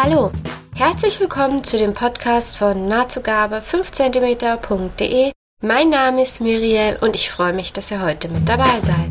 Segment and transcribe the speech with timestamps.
[0.00, 0.30] Hallo,
[0.76, 5.32] herzlich willkommen zu dem Podcast von nahtzugabe 5cm.de.
[5.60, 9.10] Mein Name ist Muriel und ich freue mich, dass ihr heute mit dabei seid.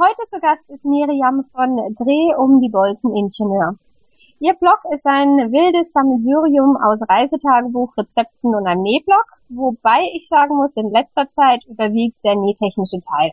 [0.00, 3.76] Heute zu Gast ist Miriam von Dreh um die Bolzen Ingenieur.
[4.40, 10.56] Ihr Blog ist ein wildes Sammelsurium aus Reisetagebuch, Rezepten und einem Nähblog, wobei ich sagen
[10.56, 13.32] muss, in letzter Zeit überwiegt der nähtechnische Teil.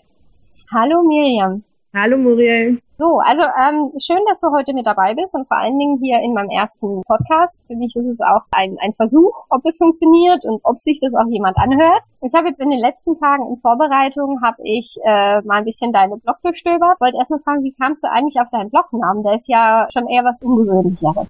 [0.70, 1.64] Hallo Miriam.
[1.96, 2.80] Hallo Muriel.
[2.98, 6.22] So, also ähm, schön, dass du heute mit dabei bist und vor allen Dingen hier
[6.22, 7.62] in meinem ersten Podcast.
[7.68, 11.14] Für mich ist es auch ein, ein Versuch, ob es funktioniert und ob sich das
[11.14, 12.04] auch jemand anhört.
[12.24, 15.94] Ich habe jetzt in den letzten Tagen in Vorbereitung habe ich äh, mal ein bisschen
[15.94, 17.00] deine Blog durchstöbert.
[17.00, 19.22] Wollte erstmal fragen, wie kamst du eigentlich auf deinen Blognamen?
[19.22, 21.30] Der ist ja schon eher was Ungewöhnlicheres.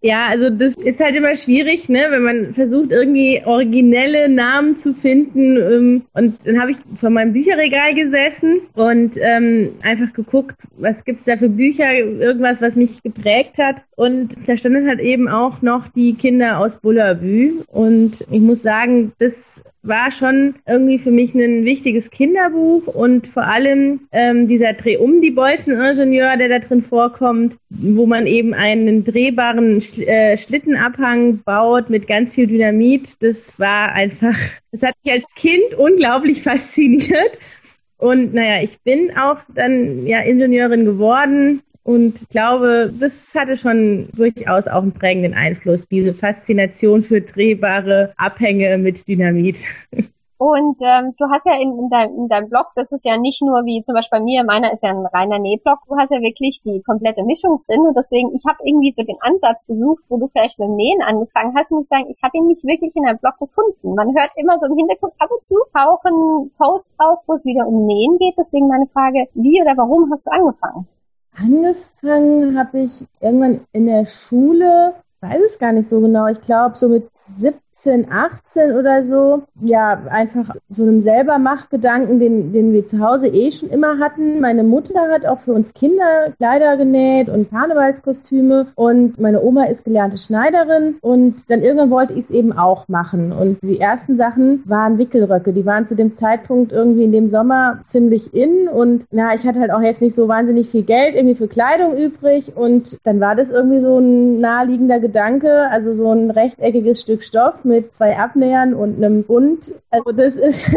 [0.00, 4.94] Ja, also das ist halt immer schwierig, ne, wenn man versucht irgendwie originelle Namen zu
[4.94, 5.56] finden.
[5.56, 11.24] Ähm, und dann habe ich vor meinem Bücherregal gesessen und ähm, einfach geguckt, was gibt's
[11.24, 13.82] da für Bücher, irgendwas, was mich geprägt hat.
[13.96, 17.62] Und da standen halt eben auch noch die Kinder aus Bullabü.
[17.66, 23.44] Und ich muss sagen, das war schon irgendwie für mich ein wichtiges Kinderbuch und vor
[23.44, 29.04] allem ähm, dieser Dreh um die Bolzeningenieur, der da drin vorkommt, wo man eben einen
[29.04, 33.22] drehbaren Sch äh, Schlittenabhang baut mit ganz viel Dynamit.
[33.22, 34.36] Das war einfach,
[34.72, 37.38] das hat mich als Kind unglaublich fasziniert.
[37.98, 44.10] Und naja, ich bin auch dann ja Ingenieurin geworden und ich glaube, das hatte schon
[44.14, 49.56] durchaus auch einen prägenden Einfluss, diese Faszination für drehbare Abhänge mit Dynamit.
[50.36, 53.40] Und ähm, du hast ja in, in, dein, in deinem Blog, das ist ja nicht
[53.40, 56.20] nur wie zum Beispiel bei mir, meiner ist ja ein reiner Nähblog, du hast ja
[56.20, 60.18] wirklich die komplette Mischung drin und deswegen, ich habe irgendwie so den Ansatz gesucht, wo
[60.18, 62.94] du vielleicht mit dem Nähen angefangen hast, muss ich sagen, ich habe ihn nicht wirklich
[62.96, 63.94] in deinem Blog gefunden.
[63.94, 67.66] Man hört immer so im Hintergrund ab und zu tauchen Posts auf, wo es wieder
[67.66, 70.86] um Nähen geht, deswegen meine Frage, wie oder warum hast du angefangen?
[71.40, 76.26] Angefangen habe ich irgendwann in der Schule, weiß es gar nicht so genau.
[76.26, 82.72] Ich glaube, so mit 17, 18 oder so, ja, einfach so einem Selbermachgedanken, den, den
[82.72, 84.40] wir zu Hause eh schon immer hatten.
[84.40, 89.84] Meine Mutter hat auch für uns Kinder Kleider genäht und Karnevalskostüme und meine Oma ist
[89.84, 93.32] gelernte Schneiderin und dann irgendwann wollte ich es eben auch machen.
[93.32, 95.52] Und die ersten Sachen waren Wickelröcke.
[95.52, 99.60] Die waren zu dem Zeitpunkt irgendwie in dem Sommer ziemlich in und na, ich hatte
[99.60, 103.36] halt auch jetzt nicht so wahnsinnig viel Geld irgendwie für Kleidung übrig und dann war
[103.36, 108.74] das irgendwie so ein naheliegender Gedanke, also so ein rechteckiges Stück Stoff mit zwei Abnähern
[108.74, 109.74] und einem Bund.
[109.90, 110.74] Also das ist,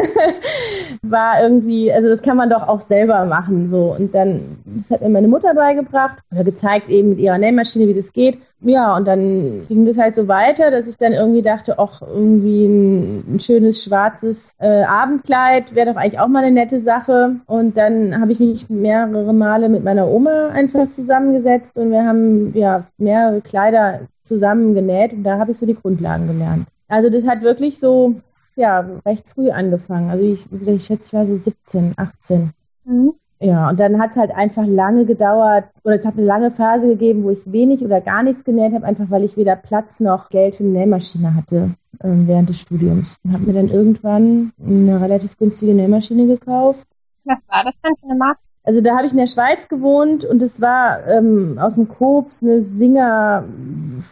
[1.02, 3.96] war irgendwie, also das kann man doch auch selber machen, so.
[3.98, 7.94] Und dann, das hat mir meine Mutter beigebracht oder gezeigt eben mit ihrer Nähmaschine, wie
[7.94, 8.38] das geht.
[8.64, 12.66] Ja, und dann ging das halt so weiter, dass ich dann irgendwie dachte, ach, irgendwie
[12.66, 17.38] ein, ein schönes schwarzes äh, Abendkleid wäre doch eigentlich auch mal eine nette Sache.
[17.48, 22.54] Und dann habe ich mich mehrere Male mit meiner Oma einfach zusammengesetzt und wir haben
[22.54, 26.68] ja mehrere Kleider zusammen genäht und da habe ich so die Grundlagen gelernt.
[26.92, 28.16] Also das hat wirklich so
[28.56, 30.10] ja recht früh angefangen.
[30.10, 32.52] Also ich, wie gesagt, ich schätze, ich war so 17, 18.
[32.84, 33.14] Mhm.
[33.40, 36.88] Ja, und dann hat es halt einfach lange gedauert, oder es hat eine lange Phase
[36.90, 40.30] gegeben, wo ich wenig oder gar nichts genäht habe, einfach weil ich weder Platz noch
[40.30, 43.18] Geld für eine Nähmaschine hatte äh, während des Studiums.
[43.26, 46.88] Und habe mir dann irgendwann eine relativ günstige Nähmaschine gekauft.
[47.24, 48.42] Was war das dann für eine Marke?
[48.64, 52.44] Also da habe ich in der Schweiz gewohnt und es war ähm, aus dem Koops
[52.44, 53.44] eine Singer,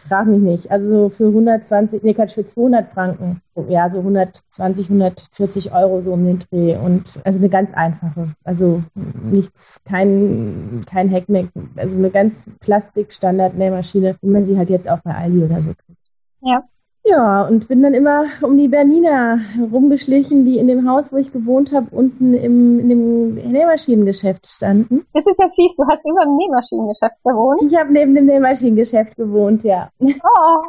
[0.08, 3.42] frag mich nicht, also für 120, nee, Quatsch, für 200 Franken.
[3.68, 8.82] Ja, so 120, 140 Euro so um den Dreh und also eine ganz einfache, also
[8.96, 15.14] nichts, kein, kein Hackmack, also eine ganz Plastik-Standard-Nähmaschine, wie man sie halt jetzt auch bei
[15.14, 16.00] Aldi oder so kriegt.
[16.42, 16.64] Ja.
[17.10, 19.40] Ja, und bin dann immer um die Bernina
[19.72, 25.06] rumgeschlichen, die in dem Haus, wo ich gewohnt habe, unten im, in dem Nähmaschinengeschäft standen.
[25.14, 27.62] Das ist ja fies, du hast über dem Nähmaschinengeschäft gewohnt.
[27.64, 29.90] Ich habe neben dem Nähmaschinengeschäft gewohnt, ja.
[30.00, 30.62] Oh.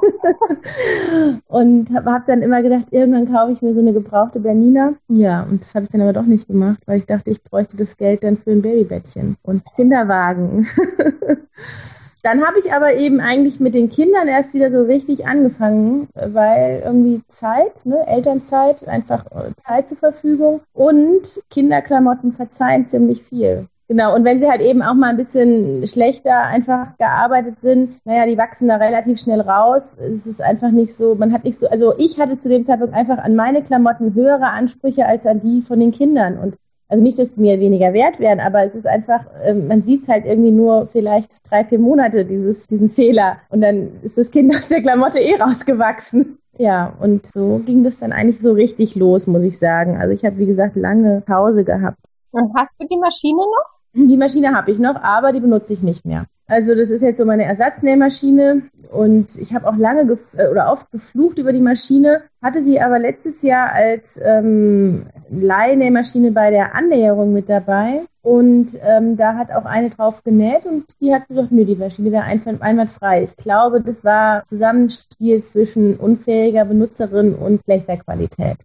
[1.49, 4.95] und habe hab dann immer gedacht, irgendwann kaufe ich mir so eine gebrauchte Bernina.
[5.09, 7.77] Ja, und das habe ich dann aber doch nicht gemacht, weil ich dachte, ich bräuchte
[7.77, 10.67] das Geld dann für ein Babybettchen und Kinderwagen.
[12.23, 16.83] Dann habe ich aber eben eigentlich mit den Kindern erst wieder so richtig angefangen, weil
[16.85, 23.69] irgendwie Zeit, ne, Elternzeit, einfach äh, Zeit zur Verfügung und Kinderklamotten verzeihen ziemlich viel.
[23.91, 28.25] Genau, und wenn sie halt eben auch mal ein bisschen schlechter einfach gearbeitet sind, naja,
[28.25, 29.97] die wachsen da relativ schnell raus.
[29.99, 32.95] Es ist einfach nicht so, man hat nicht so, also ich hatte zu dem Zeitpunkt
[32.95, 36.39] einfach an meine Klamotten höhere Ansprüche als an die von den Kindern.
[36.39, 36.55] Und
[36.91, 40.09] also nicht, dass mir weniger wert wären, aber es ist einfach, ähm, man sieht es
[40.09, 43.39] halt irgendwie nur vielleicht drei, vier Monate, dieses, diesen Fehler.
[43.49, 46.39] Und dann ist das Kind aus der Klamotte eh rausgewachsen.
[46.59, 49.99] Ja, und so ging das dann eigentlich so richtig los, muss ich sagen.
[49.99, 51.99] Also ich habe, wie gesagt, lange Pause gehabt.
[52.33, 53.80] Und hast du die Maschine noch?
[53.93, 56.27] Die Maschine habe ich noch, aber die benutze ich nicht mehr.
[56.47, 60.91] Also das ist jetzt so meine Ersatznähmaschine und ich habe auch lange äh, oder oft
[60.91, 67.33] geflucht über die Maschine, hatte sie aber letztes Jahr als ähm, Leihnähmaschine bei der Annäherung
[67.33, 71.65] mit dabei und ähm, da hat auch eine drauf genäht und die hat gesagt, nö,
[71.65, 73.23] die Maschine wäre einwandfrei.
[73.23, 78.59] Ich glaube, das war Zusammenspiel zwischen unfähiger Benutzerin und schlechter Qualität.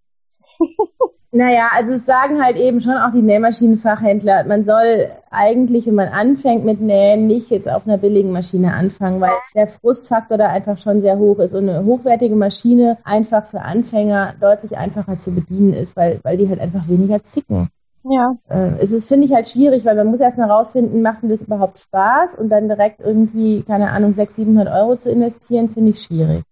[1.36, 6.08] Naja, also es sagen halt eben schon auch die Nähmaschinenfachhändler, man soll eigentlich, wenn man
[6.08, 10.78] anfängt mit Nähen, nicht jetzt auf einer billigen Maschine anfangen, weil der Frustfaktor da einfach
[10.78, 15.74] schon sehr hoch ist und eine hochwertige Maschine einfach für Anfänger deutlich einfacher zu bedienen
[15.74, 17.68] ist, weil, weil die halt einfach weniger zicken.
[18.06, 18.38] Ja.
[18.48, 21.30] Äh, es ist, finde ich, halt schwierig, weil man muss erst mal rausfinden, macht mir
[21.32, 25.90] das überhaupt Spaß und dann direkt irgendwie, keine Ahnung, 600, 700 Euro zu investieren, finde
[25.90, 26.46] ich schwierig.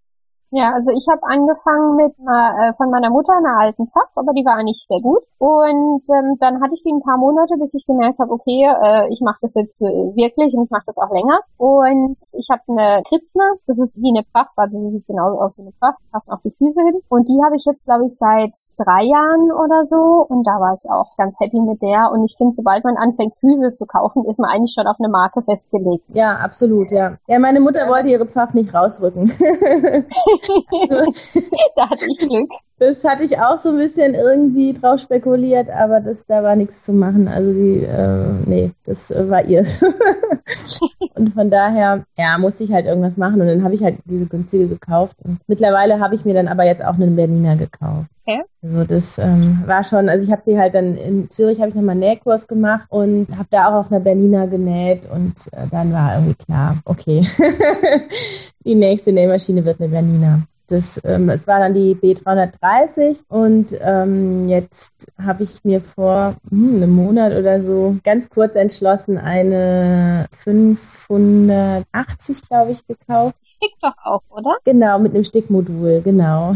[0.53, 4.33] Ja, also ich habe angefangen mit einer, äh, von meiner Mutter einer alten Pfaff, aber
[4.33, 5.23] die war nicht sehr gut.
[5.39, 9.09] Und ähm, dann hatte ich die ein paar Monate, bis ich gemerkt habe, okay, äh,
[9.09, 11.39] ich mache das jetzt äh, wirklich und ich mache das auch länger.
[11.57, 15.57] Und ich habe eine Kritzner, das ist wie eine Pfaff, also die sieht genauso aus
[15.57, 17.01] wie eine Pfaff, passen auch die Füße hin.
[17.09, 20.21] Und die habe ich jetzt, glaube ich, seit drei Jahren oder so.
[20.29, 22.11] Und da war ich auch ganz happy mit der.
[22.13, 25.09] Und ich finde, sobald man anfängt, Füße zu kaufen, ist man eigentlich schon auf eine
[25.09, 26.05] Marke festgelegt.
[26.09, 27.17] Ja, absolut, ja.
[27.25, 29.31] Ja, meine Mutter wollte ihre Pfaff nicht rausrücken.
[31.75, 32.51] da hatte ich Glück.
[32.79, 36.83] Das hatte ich auch so ein bisschen irgendwie drauf spekuliert, aber das, da war nichts
[36.83, 37.27] zu machen.
[37.27, 39.83] Also die, äh, nee, das war ihrs.
[41.15, 44.25] und von daher, ja, musste ich halt irgendwas machen und dann habe ich halt diese
[44.25, 45.17] günstige gekauft.
[45.23, 48.09] Und mittlerweile habe ich mir dann aber jetzt auch einen Berliner gekauft.
[48.25, 48.41] Okay.
[48.61, 51.75] Also das ähm, war schon, also ich habe die halt dann in Zürich habe ich
[51.75, 55.91] nochmal einen Nähkurs gemacht und habe da auch auf einer Berliner genäht und äh, dann
[55.91, 57.27] war irgendwie klar, okay,
[58.65, 60.47] die nächste Nähmaschine wird eine Berliner.
[60.67, 66.77] Das, ähm, es war dann die B330 und ähm, jetzt habe ich mir vor hm,
[66.77, 73.35] einem Monat oder so ganz kurz entschlossen eine 580, glaube ich, gekauft.
[73.43, 74.57] Stickt doch auch, oder?
[74.63, 76.55] Genau, mit einem Stickmodul, genau.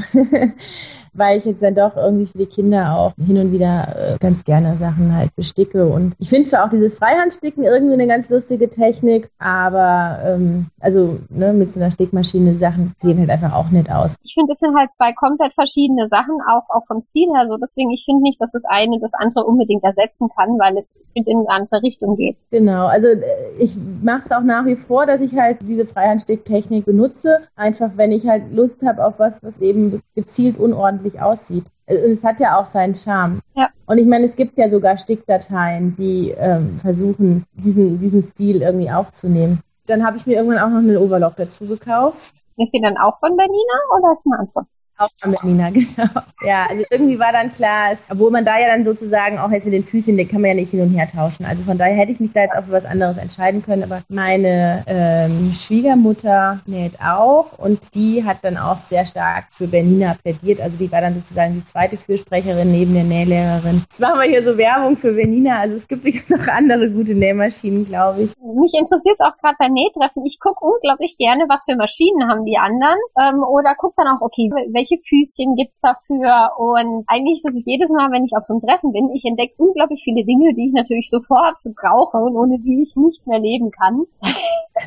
[1.17, 4.43] weil ich jetzt dann doch irgendwie für die Kinder auch hin und wieder äh, ganz
[4.43, 5.87] gerne Sachen halt besticke.
[5.87, 11.19] Und ich finde zwar auch dieses Freihandsticken irgendwie eine ganz lustige Technik, aber ähm, also
[11.29, 14.15] ne, mit so einer Stickmaschine Sachen sehen halt einfach auch nett aus.
[14.23, 17.57] Ich finde, es sind halt zwei komplett verschiedene Sachen, auch, auch vom Stil her so.
[17.57, 21.25] Deswegen, ich finde nicht, dass das eine das andere unbedingt ersetzen kann, weil es in
[21.27, 22.37] eine andere Richtung geht.
[22.51, 23.21] Genau, also äh,
[23.59, 27.41] ich mache es auch nach wie vor, dass ich halt diese Freihändsticktechnik benutze.
[27.55, 31.65] Einfach, wenn ich halt Lust habe auf was, was eben gezielt unordentlich wirklich aussieht.
[31.86, 33.39] Es hat ja auch seinen Charme.
[33.56, 33.69] Ja.
[33.86, 38.92] Und ich meine, es gibt ja sogar Stickdateien, die ähm, versuchen, diesen, diesen Stil irgendwie
[38.92, 39.62] aufzunehmen.
[39.86, 42.33] Dann habe ich mir irgendwann auch noch einen Overlock dazu gekauft.
[42.57, 44.65] Ist die dann auch von Bernina oder ist eine andere?
[44.97, 46.09] Auch von Berliner, genau.
[46.41, 49.65] Ja, also irgendwie war dann klar, es, obwohl man da ja dann sozusagen auch jetzt
[49.65, 51.45] mit den Füßchen, den kann man ja nicht hin und her tauschen.
[51.45, 53.83] Also von daher hätte ich mich da jetzt auch für was anderes entscheiden können.
[53.83, 60.15] Aber meine ähm, Schwiegermutter näht auch und die hat dann auch sehr stark für Bernina
[60.21, 60.61] plädiert.
[60.61, 63.83] Also die war dann sozusagen die zweite Fürsprecherin neben der Nählehrerin.
[63.88, 65.59] Jetzt machen wir hier so Werbung für Bernina.
[65.59, 68.33] Also es gibt jetzt auch andere gute Nähmaschinen, glaube ich.
[68.41, 70.25] Mich interessiert es auch gerade beim Nähtreffen.
[70.25, 72.97] Ich gucke unglaublich gerne, was für Maschinen haben die anderen.
[73.19, 77.92] Ähm, oder gucke dann auch, okay, welche welche Füßchen gibt's dafür und eigentlich wie jedes
[77.92, 80.74] Mal, wenn ich auf so einem Treffen bin, ich entdecke unglaublich viele Dinge, die ich
[80.74, 84.06] natürlich sofort brauche und ohne die ich nicht mehr leben kann.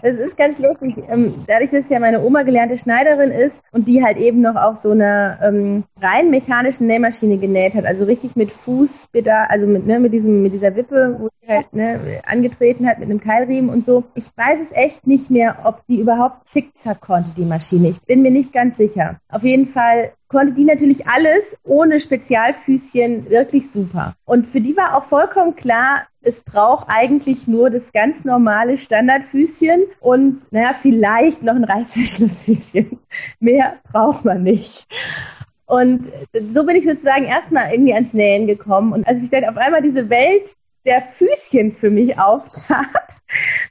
[0.02, 0.94] Das ist ganz lustig.
[1.08, 4.76] Ähm, dadurch, dass ja meine Oma gelernte Schneiderin ist und die halt eben noch auf
[4.76, 9.98] so einer ähm, rein mechanischen Nähmaschine genäht hat, also richtig mit Fußpedal, also mit, ne,
[10.00, 13.84] mit diesem, mit dieser Wippe, wo sie halt ne, angetreten hat mit einem Keilriemen und
[13.84, 14.04] so.
[14.14, 17.88] Ich weiß es echt nicht mehr, ob die überhaupt zickzack konnte, die Maschine.
[17.88, 19.18] Ich bin mir nicht ganz sicher.
[19.28, 24.14] Auf jeden Fall Fall konnte die natürlich alles ohne Spezialfüßchen wirklich super.
[24.24, 29.84] Und für die war auch vollkommen klar, es braucht eigentlich nur das ganz normale Standardfüßchen
[30.00, 32.98] und naja, vielleicht noch ein Reißverschlussfüßchen.
[33.40, 34.86] Mehr braucht man nicht.
[35.66, 36.08] Und
[36.50, 38.92] so bin ich sozusagen erstmal irgendwie ans Nähen gekommen.
[38.92, 42.86] Und als ich dann auf einmal diese Welt der Füßchen für mich auftat.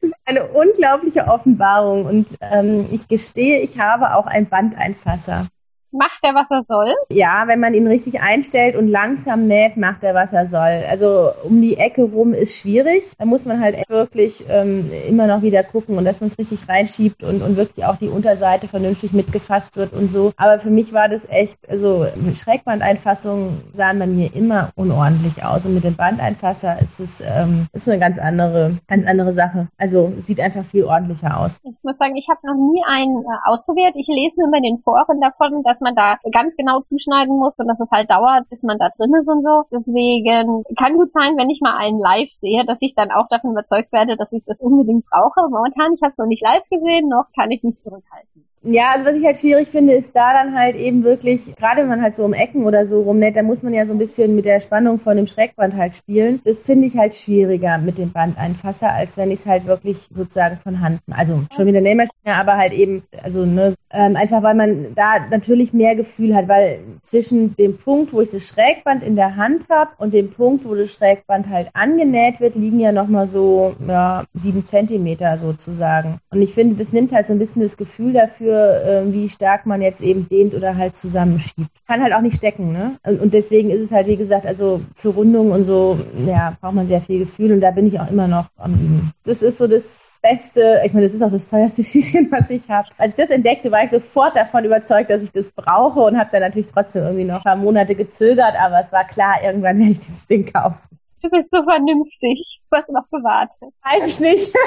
[0.02, 5.50] Das ist eine unglaubliche Offenbarung und ähm, ich gestehe, ich habe auch ein Bandeinfasser.
[5.92, 6.94] Macht er, was er soll?
[7.12, 10.84] Ja, wenn man ihn richtig einstellt und langsam näht, macht er, was er soll.
[10.90, 13.14] Also um die Ecke rum ist schwierig.
[13.18, 16.68] Da muss man halt wirklich ähm, immer noch wieder gucken und dass man es richtig
[16.70, 20.32] reinschiebt und, und wirklich auch die Unterseite vernünftig mitgefasst wird und so.
[20.38, 25.66] Aber für mich war das echt, also Schrägbandeinfassungen sahen bei mir immer unordentlich aus.
[25.66, 29.68] Und mit dem Bandeinfasser ist es ähm, ist eine ganz andere, ganz andere Sache.
[29.78, 31.60] Also es sieht einfach viel ordentlicher aus.
[31.64, 33.94] Ich muss sagen, ich habe noch nie einen äh, ausprobiert.
[33.96, 37.60] Ich lese nur in den Foren davon, dass dass man da ganz genau zuschneiden muss
[37.60, 39.64] und dass es halt dauert, bis man da drin ist und so.
[39.72, 43.52] Deswegen kann gut sein, wenn ich mal einen live sehe, dass ich dann auch davon
[43.52, 45.50] überzeugt werde, dass ich das unbedingt brauche.
[45.50, 48.46] Momentan, ich habe es noch nicht live gesehen, noch kann ich mich zurückhalten.
[48.62, 51.88] Ja, also was ich halt schwierig finde, ist da dann halt eben wirklich, gerade wenn
[51.88, 54.36] man halt so um Ecken oder so rumnäht, da muss man ja so ein bisschen
[54.36, 56.42] mit der Spannung von dem Schrägband halt spielen.
[56.44, 60.58] Das finde ich halt schwieriger mit dem Bandeinfasser, als wenn ich es halt wirklich sozusagen
[60.58, 64.56] von Hand, also schon mit der Nähmaschine, aber halt eben, also ne, ähm, einfach weil
[64.56, 69.16] man da natürlich mehr Gefühl hat, weil zwischen dem Punkt, wo ich das Schrägband in
[69.16, 73.28] der Hand habe und dem Punkt, wo das Schrägband halt angenäht wird, liegen ja nochmal
[73.28, 76.20] so ja, sieben Zentimeter sozusagen.
[76.30, 79.30] Und ich finde, das nimmt halt so ein bisschen das Gefühl dafür, für, äh, wie
[79.30, 81.70] stark man jetzt eben dehnt oder halt zusammenschiebt.
[81.88, 82.98] Kann halt auch nicht stecken, ne?
[83.06, 86.76] Und, und deswegen ist es halt, wie gesagt, also für Rundungen und so, ja, braucht
[86.76, 89.14] man sehr viel Gefühl und da bin ich auch immer noch am Üben.
[89.24, 92.70] Das ist so das Beste, ich meine, das ist auch das teuerste Füßchen, was ich
[92.70, 92.88] habe.
[92.98, 96.30] Als ich das entdeckte, war ich sofort davon überzeugt, dass ich das brauche und habe
[96.32, 99.92] dann natürlich trotzdem irgendwie noch ein paar Monate gezögert, aber es war klar, irgendwann werde
[99.92, 100.80] ich dieses Ding kaufen.
[101.22, 102.62] Du bist so vernünftig.
[102.70, 103.74] Was noch gewartet?
[103.84, 104.54] Weiß ich nicht.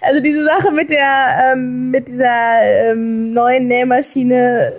[0.00, 4.72] Also diese Sache mit der ähm, mit dieser ähm, neuen Nähmaschine,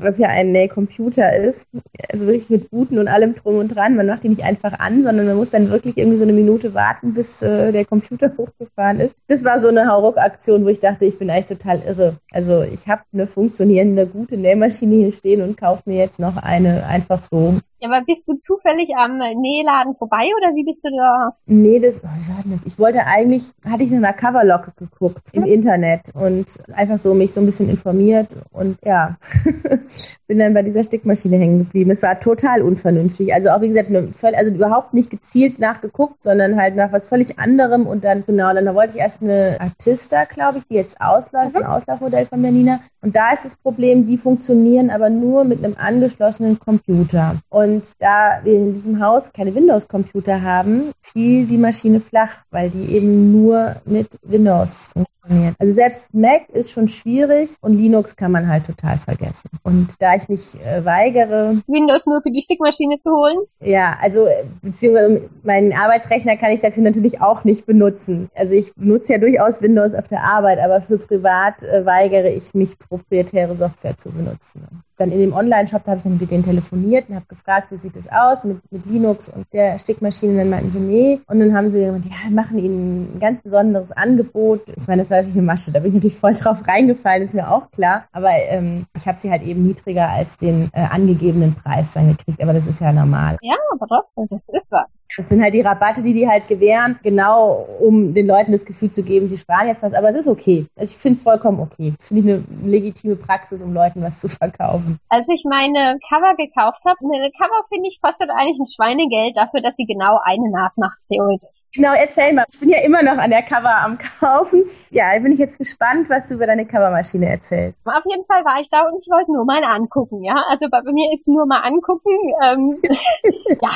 [0.00, 1.68] was ja ein Nähcomputer ist,
[2.12, 3.96] also wirklich mit Booten und allem drum und dran.
[3.96, 6.74] Man macht die nicht einfach an, sondern man muss dann wirklich irgendwie so eine Minute
[6.74, 9.16] warten, bis äh, der Computer hochgefahren ist.
[9.28, 12.16] Das war so eine Hauruck-Aktion, wo ich dachte, ich bin eigentlich total irre.
[12.32, 16.86] Also ich habe eine funktionierende, gute Nähmaschine hier stehen und kaufe mir jetzt noch eine
[16.86, 17.60] einfach so.
[17.82, 21.34] Ja, aber bist du zufällig am Nähladen vorbei oder wie bist du da?
[21.46, 22.66] Nee, das, oh, wie war das?
[22.66, 25.50] Ich wollte eigentlich, hatte ich nach einer Coverlocke geguckt im hm.
[25.50, 29.16] Internet und einfach so mich so ein bisschen informiert und ja,
[30.26, 31.90] bin dann bei dieser Stickmaschine hängen geblieben.
[31.90, 33.34] Es war total unvernünftig.
[33.34, 37.86] Also auch wie gesagt, also überhaupt nicht gezielt nachgeguckt, sondern halt nach was völlig anderem
[37.86, 41.62] und dann, genau, dann wollte ich erst eine Artista, glaube ich, die jetzt ausläuft, mhm.
[41.62, 42.80] ein Auslaufmodell von Bernina.
[43.02, 47.40] Und da ist das Problem, die funktionieren aber nur mit einem angeschlossenen Computer.
[47.48, 52.94] Und da wir in diesem Haus keine Windows-Computer haben, fiel die Maschine flach, weil die
[52.94, 55.56] eben nur mit Windows funktioniert.
[55.58, 59.49] Also selbst Mac ist schon schwierig und Linux kann man halt total vergessen.
[59.62, 63.38] Und da ich mich äh, weigere, Windows nur für die Stickmaschine zu holen?
[63.60, 64.26] Ja, also
[64.62, 68.30] beziehungsweise meinen Arbeitsrechner kann ich dafür natürlich auch nicht benutzen.
[68.34, 72.54] Also ich benutze ja durchaus Windows auf der Arbeit, aber für privat äh, weigere ich
[72.54, 74.66] mich, proprietäre Software zu benutzen
[75.00, 77.76] dann in dem Online-Shop, da habe ich dann mit denen telefoniert und habe gefragt, wie
[77.76, 80.32] sieht das aus mit, mit Linux und der Stickmaschine.
[80.32, 81.20] Und dann meinten sie, nee.
[81.26, 84.62] Und dann haben sie gesagt, ja, wir machen ihnen ein ganz besonderes Angebot.
[84.76, 87.34] Ich meine, das war natürlich eine Masche, da bin ich natürlich voll drauf reingefallen, ist
[87.34, 88.04] mir auch klar.
[88.12, 92.42] Aber ähm, ich habe sie halt eben niedriger als den äh, angegebenen Preis dann gekriegt.
[92.42, 93.38] Aber das ist ja normal.
[93.42, 95.06] Ja, aber trotzdem, das ist was.
[95.16, 98.90] Das sind halt die Rabatte, die die halt gewähren, genau um den Leuten das Gefühl
[98.90, 99.94] zu geben, sie sparen jetzt was.
[99.94, 100.66] Aber es ist okay.
[100.76, 101.94] Also ich finde es vollkommen okay.
[102.00, 104.89] Finde ich eine legitime Praxis, um Leuten was zu verkaufen.
[105.08, 109.60] Als ich meine Cover gekauft habe, eine Cover finde ich kostet eigentlich ein Schweinegeld dafür,
[109.60, 111.59] dass sie genau eine Naht macht, theoretisch.
[111.72, 112.44] Genau, erzähl mal.
[112.50, 114.64] Ich bin ja immer noch an der Cover am Kaufen.
[114.90, 117.78] Ja, bin ich jetzt gespannt, was du über deine Covermaschine erzählst.
[117.84, 120.34] Auf jeden Fall war ich da und ich wollte nur mal angucken, ja.
[120.48, 122.10] Also bei mir ist nur mal angucken.
[122.42, 122.82] Ähm,
[123.62, 123.70] ja,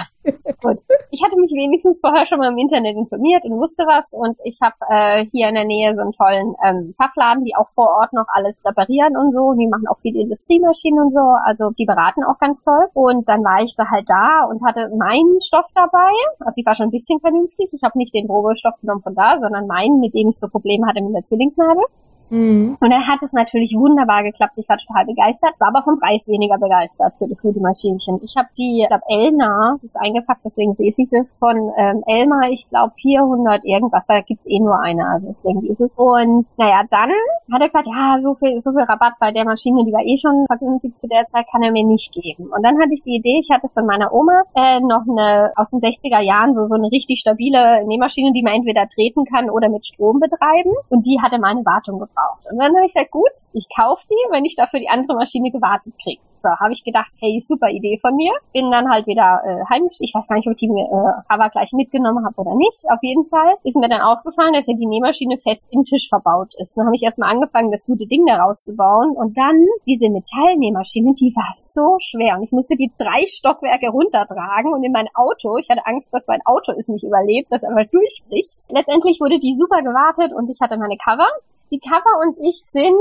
[0.60, 0.78] gut.
[1.10, 4.58] Ich hatte mich wenigstens vorher schon mal im Internet informiert und wusste was und ich
[4.60, 8.12] habe äh, hier in der Nähe so einen tollen ähm, Fachladen, die auch vor Ort
[8.12, 9.54] noch alles reparieren und so.
[9.54, 11.22] Die machen auch viele Industriemaschinen und so.
[11.44, 12.88] Also die beraten auch ganz toll.
[12.94, 16.10] Und dann war ich da halt da und hatte meinen Stoff dabei.
[16.40, 17.70] Also ich war schon ein bisschen vernünftig.
[17.72, 20.86] Ich habe nicht den Rohstoff genommen von da, sondern meinen, mit dem ich so Probleme
[20.86, 21.84] hatte mit der Zwillingsnadel.
[22.30, 22.76] Mhm.
[22.80, 24.58] Und dann hat es natürlich wunderbar geklappt.
[24.58, 28.20] Ich war total begeistert, war aber vom Preis weniger begeistert für das gute Maschinchen.
[28.22, 31.06] Ich habe die, ich glaube, Elna, das ist eingepackt, deswegen sehe ich sie,
[31.38, 35.80] von ähm, Elma, ich glaube 400 irgendwas, da gibt's eh nur eine, also deswegen ist
[35.80, 35.92] es.
[35.96, 37.10] Und naja, dann
[37.52, 40.16] hat er gesagt, ja, so viel, so viel Rabatt bei der Maschine, die war eh
[40.16, 42.50] schon vergünstigt zu der Zeit, kann er mir nicht geben.
[42.50, 45.70] Und dann hatte ich die Idee, ich hatte von meiner Oma äh, noch eine aus
[45.70, 49.68] den 60er Jahren so, so eine richtig stabile Nähmaschine, die man entweder treten kann oder
[49.68, 50.72] mit Strom betreiben.
[50.88, 52.46] Und die hatte meine Wartung gebraucht gebraucht.
[52.50, 55.50] Und dann habe ich gesagt, gut, ich kaufe die, wenn ich dafür die andere Maschine
[55.50, 56.20] gewartet kriege.
[56.44, 58.32] So, habe ich gedacht, hey, super Idee von mir.
[58.52, 60.08] Bin dann halt wieder äh, heimgestiegen.
[60.08, 62.84] Ich weiß gar nicht, ob ich die äh, Cover gleich mitgenommen habe oder nicht.
[62.92, 66.52] Auf jeden Fall ist mir dann aufgefallen, dass ja die Nähmaschine fest im Tisch verbaut
[66.60, 66.76] ist.
[66.76, 69.16] Dann habe ich erstmal angefangen, das gute Ding daraus zu bauen.
[69.16, 72.36] Und dann diese Metallnähmaschine, die war so schwer.
[72.36, 75.56] Und ich musste die drei Stockwerke runtertragen und in mein Auto.
[75.56, 78.68] Ich hatte Angst, dass mein Auto es nicht überlebt, dass er mal durchbricht.
[78.68, 81.28] Letztendlich wurde die super gewartet und ich hatte meine Cover.
[81.70, 82.94] Die Cover und ich sind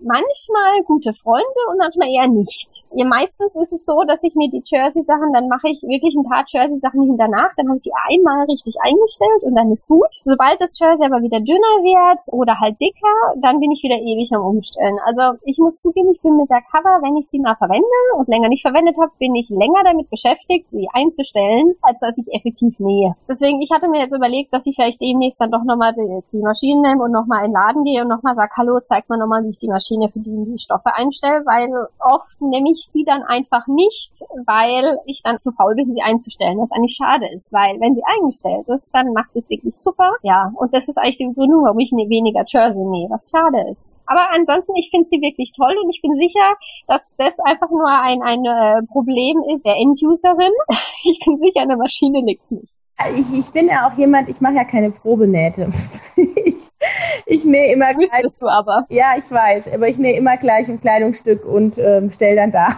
[0.00, 2.84] manchmal gute Freunde und manchmal eher nicht.
[2.94, 6.24] Ja, meistens ist es so, dass ich mir die Jersey-Sachen, dann mache ich wirklich ein
[6.24, 10.08] paar Jersey-Sachen hinterher, dann habe ich die einmal richtig eingestellt und dann ist gut.
[10.24, 14.32] Sobald das Jersey aber wieder dünner wird oder halt dicker, dann bin ich wieder ewig
[14.32, 14.98] am Umstellen.
[15.04, 17.84] Also ich muss zugeben, ich bin mit der Cover, wenn ich sie mal verwende
[18.16, 22.32] und länger nicht verwendet habe, bin ich länger damit beschäftigt, sie einzustellen, als dass ich
[22.32, 23.14] effektiv nähe.
[23.28, 26.42] Deswegen, ich hatte mir jetzt überlegt, dass ich vielleicht demnächst dann doch nochmal die, die
[26.42, 29.50] Maschine nehme und nochmal in den Laden gehe nochmal sage, hallo, zeig mal nochmal, wie
[29.50, 31.68] ich die Maschine für die, die Stoffe einstelle, weil
[32.00, 34.12] oft nehme ich sie dann einfach nicht,
[34.46, 38.02] weil ich dann zu faul bin, sie einzustellen, was eigentlich schade ist, weil wenn sie
[38.04, 40.12] eingestellt ist, dann macht es wirklich super.
[40.22, 43.70] Ja, und das ist eigentlich die Begründung, warum ich ne, weniger Jersey nähe, was schade
[43.70, 43.96] ist.
[44.06, 46.54] Aber ansonsten, ich finde sie wirklich toll und ich bin sicher,
[46.86, 50.52] dass das einfach nur ein, ein äh, Problem ist der Enduserin.
[51.08, 52.72] Ich bin sicher, der Maschine liegt's nicht.
[53.14, 55.68] Ich, ich bin ja auch jemand, ich mache ja keine Probenähte.
[57.26, 58.86] ich, nähe immer Müsstest du aber.
[58.90, 62.68] Ja, ich weiß, aber ich nähe immer gleich ein Kleidungsstück und ähm, stell dann da.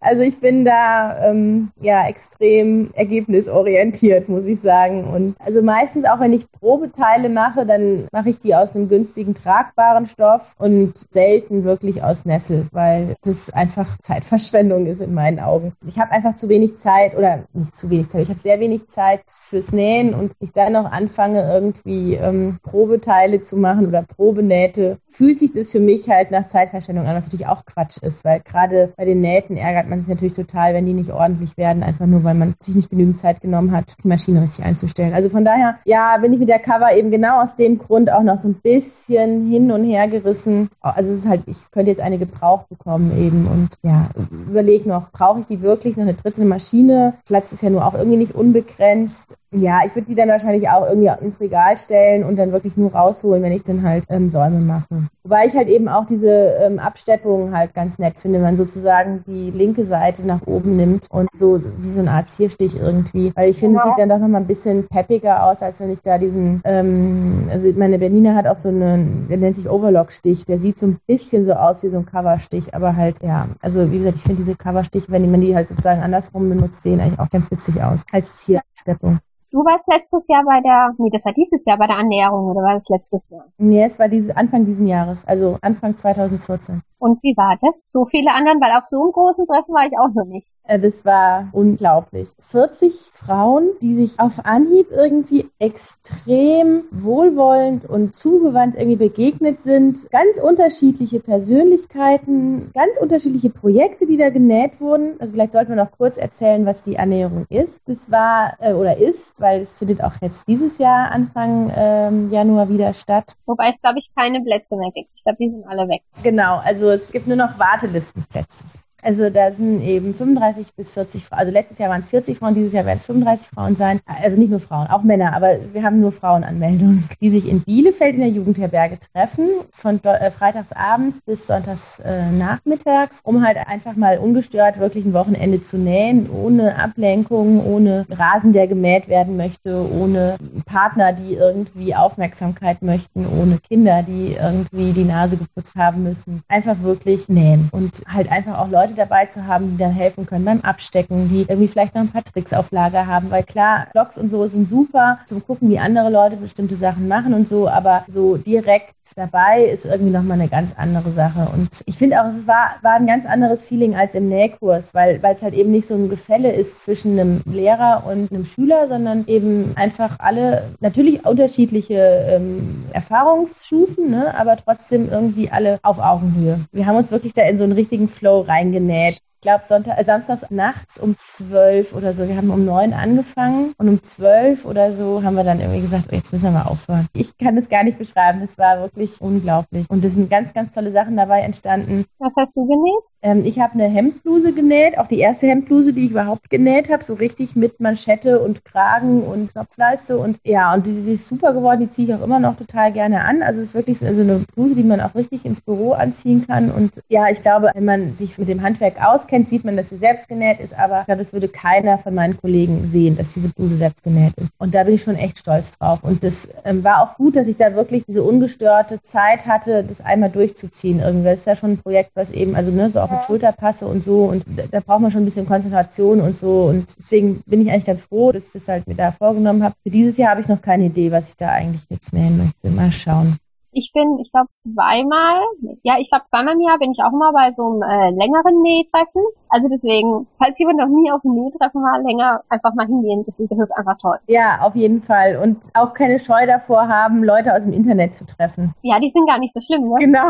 [0.00, 5.04] Also ich bin da ähm, ja extrem ergebnisorientiert, muss ich sagen.
[5.04, 9.34] Und also meistens auch wenn ich Probeteile mache, dann mache ich die aus einem günstigen
[9.34, 15.72] tragbaren Stoff und selten wirklich aus Nessel, weil das einfach Zeitverschwendung ist in meinen Augen.
[15.86, 18.88] Ich habe einfach zu wenig Zeit oder nicht zu wenig Zeit, ich habe sehr wenig
[18.88, 24.98] Zeit fürs Nähen und ich dann noch anfange irgendwie ähm, Probeteile zu machen oder Probenähte,
[25.08, 28.40] fühlt sich das für mich halt nach Zeitverschwendung an, was natürlich auch Quatsch ist, weil
[28.40, 31.82] gerade bei den Nähten Nähten ärgert man sich natürlich total, wenn die nicht ordentlich werden,
[31.82, 35.12] einfach nur, weil man sich nicht genügend Zeit genommen hat, die Maschine richtig einzustellen.
[35.12, 38.22] Also von daher, ja, bin ich mit der Cover eben genau aus dem Grund auch
[38.22, 40.70] noch so ein bisschen hin und her gerissen.
[40.80, 45.12] Also es ist halt, ich könnte jetzt eine gebraucht bekommen eben und ja, überleg noch,
[45.12, 47.14] brauche ich die wirklich noch eine dritte Maschine?
[47.26, 49.36] Platz ist ja nur auch irgendwie nicht unbegrenzt.
[49.52, 52.92] Ja, ich würde die dann wahrscheinlich auch irgendwie ins Regal stellen und dann wirklich nur
[52.92, 55.08] rausholen, wenn ich dann halt ähm, Säume mache.
[55.22, 59.22] Wobei ich halt eben auch diese ähm, Absteppungen halt ganz nett finde, wenn man sozusagen
[59.26, 63.32] die linke Seite nach oben nimmt und so wie so eine Art Zierstich irgendwie.
[63.36, 66.02] Weil ich finde, es sieht dann doch nochmal ein bisschen peppiger aus, als wenn ich
[66.02, 70.60] da diesen, ähm, also meine Berliner hat auch so einen, der nennt sich Overlock-Stich, der
[70.60, 73.98] sieht so ein bisschen so aus wie so ein Coverstich, aber halt, ja, also wie
[73.98, 77.28] gesagt, ich finde diese Coverstiche, wenn man die halt sozusagen andersrum benutzt, sehen eigentlich auch
[77.28, 79.20] ganz witzig aus, als Ziersteppung.
[79.56, 82.60] Du warst letztes Jahr bei der, nee, das war dieses Jahr bei der Annäherung oder
[82.60, 83.46] war das letztes Jahr?
[83.56, 86.82] Nee, es war dieses, Anfang diesen Jahres, also Anfang 2014.
[86.98, 87.90] Und wie war das?
[87.90, 90.52] So viele anderen, weil auf so einem großen Treffen war ich auch noch nicht.
[90.64, 92.30] Äh, das war unglaublich.
[92.38, 100.10] 40 Frauen, die sich auf Anhieb irgendwie extrem wohlwollend und zugewandt irgendwie begegnet sind.
[100.10, 105.20] Ganz unterschiedliche Persönlichkeiten, ganz unterschiedliche Projekte, die da genäht wurden.
[105.20, 107.80] Also vielleicht sollten wir noch kurz erzählen, was die Annäherung ist.
[107.86, 112.68] Das war äh, oder ist, weil es findet auch jetzt dieses Jahr Anfang ähm, Januar
[112.68, 113.34] wieder statt.
[113.46, 115.14] Wobei es, glaube ich, keine Plätze mehr gibt.
[115.14, 116.02] Ich glaube, die sind alle weg.
[116.24, 118.64] Genau, also es gibt nur noch Wartelistenplätze.
[119.02, 121.38] Also da sind eben 35 bis 40 Frauen.
[121.38, 124.00] Also letztes Jahr waren es 40 Frauen, dieses Jahr werden es 35 Frauen sein.
[124.06, 128.14] Also nicht nur Frauen, auch Männer, aber wir haben nur Frauenanmeldungen, die sich in Bielefeld
[128.14, 134.18] in der Jugendherberge treffen, von äh, freitagsabends bis sonntags äh, nachmittags, um halt einfach mal
[134.18, 140.36] ungestört wirklich ein Wochenende zu nähen, ohne Ablenkung, ohne Rasen, der gemäht werden möchte, ohne
[140.64, 146.42] Partner, die irgendwie Aufmerksamkeit möchten, ohne Kinder, die irgendwie die Nase geputzt haben müssen.
[146.48, 150.44] Einfach wirklich nähen und halt einfach auch Leute dabei zu haben, die dann helfen können
[150.44, 154.18] beim Abstecken, die irgendwie vielleicht noch ein paar Tricks auf Lager haben, weil klar, Blogs
[154.18, 158.04] und so sind super zum gucken, wie andere Leute bestimmte Sachen machen und so, aber
[158.08, 161.48] so direkt dabei ist irgendwie nochmal eine ganz andere Sache.
[161.52, 165.20] Und ich finde auch, es war, war ein ganz anderes Feeling als im Nähkurs, weil
[165.22, 169.26] es halt eben nicht so ein Gefälle ist zwischen einem Lehrer und einem Schüler, sondern
[169.26, 176.60] eben einfach alle natürlich unterschiedliche ähm, Erfahrungsstufen, ne, aber trotzdem irgendwie alle auf Augenhöhe.
[176.72, 180.50] Wir haben uns wirklich da in so einen richtigen Flow reingenäht glaube, Sonntag, äh, samstags
[180.50, 182.26] nachts um zwölf oder so.
[182.26, 186.06] Wir haben um neun angefangen und um zwölf oder so haben wir dann irgendwie gesagt,
[186.10, 187.06] oh, jetzt müssen wir mal aufhören.
[187.14, 188.40] Ich kann es gar nicht beschreiben.
[188.40, 189.88] Das war wirklich unglaublich.
[189.88, 192.06] Und es sind ganz, ganz tolle Sachen dabei entstanden.
[192.18, 193.04] Was hast du genäht?
[193.22, 197.04] Ähm, ich habe eine Hemdbluse genäht, auch die erste Hemdbluse, die ich überhaupt genäht habe,
[197.04, 201.52] so richtig mit Manschette und Kragen und Knopfleiste und ja, und die, die ist super
[201.52, 201.82] geworden.
[201.82, 203.44] Die ziehe ich auch immer noch total gerne an.
[203.44, 206.72] Also es ist wirklich so eine Bluse, die man auch richtig ins Büro anziehen kann.
[206.72, 209.90] Und ja, ich glaube, wenn man sich mit dem Handwerk auskennt, kennt, sieht man, dass
[209.90, 213.34] sie selbst genäht ist, aber ich glaube, das würde keiner von meinen Kollegen sehen, dass
[213.34, 214.50] diese Bluse selbst genäht ist.
[214.58, 216.02] Und da bin ich schon echt stolz drauf.
[216.02, 220.00] Und das ähm, war auch gut, dass ich da wirklich diese ungestörte Zeit hatte, das
[220.00, 221.00] einmal durchzuziehen.
[221.00, 223.86] Irgendwie das ist ja schon ein Projekt, was eben, also ne, so auch mit Schulterpasse
[223.86, 224.24] und so.
[224.24, 226.64] Und da, da braucht man schon ein bisschen Konzentration und so.
[226.64, 229.74] Und deswegen bin ich eigentlich ganz froh, dass ich das halt mir da vorgenommen habe.
[229.82, 232.70] Für dieses Jahr habe ich noch keine Idee, was ich da eigentlich jetzt nähen möchte.
[232.74, 233.38] Mal schauen.
[233.78, 235.42] Ich bin, ich glaube, zweimal,
[235.82, 238.62] ja, ich glaube, zweimal im Jahr bin ich auch immer bei so einem äh, längeren
[238.62, 239.22] Nähtreffen.
[239.50, 243.24] Also deswegen, falls jemand noch nie auf einem Nähtreffen war, länger einfach mal hingehen.
[243.26, 244.16] Das ist, das ist einfach toll.
[244.28, 245.36] Ja, auf jeden Fall.
[245.36, 248.74] Und auch keine Scheu davor haben, Leute aus dem Internet zu treffen.
[248.80, 249.96] Ja, die sind gar nicht so schlimm, ne?
[249.98, 250.28] Genau.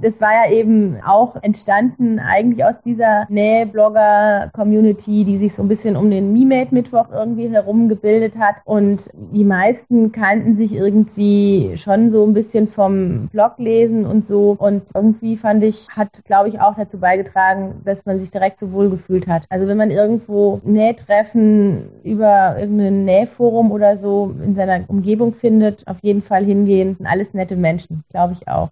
[0.00, 5.96] Das war ja eben auch entstanden eigentlich aus dieser Nähblogger-Community, die sich so ein bisschen
[5.96, 8.56] um den Me-Made-Mittwoch irgendwie herum gebildet hat.
[8.64, 14.56] Und die meisten kannten sich irgendwie schon so ein bisschen vom Blog lesen und so.
[14.58, 18.72] Und irgendwie fand ich, hat, glaube ich, auch dazu beigetragen, dass man sich direkt so
[18.72, 19.44] wohl gefühlt hat.
[19.48, 25.98] Also wenn man irgendwo Nähtreffen über irgendein Nähforum oder so in seiner Umgebung findet, auf
[26.02, 26.96] jeden Fall hingehen.
[27.04, 28.68] Alles nette Menschen, glaube ich auch.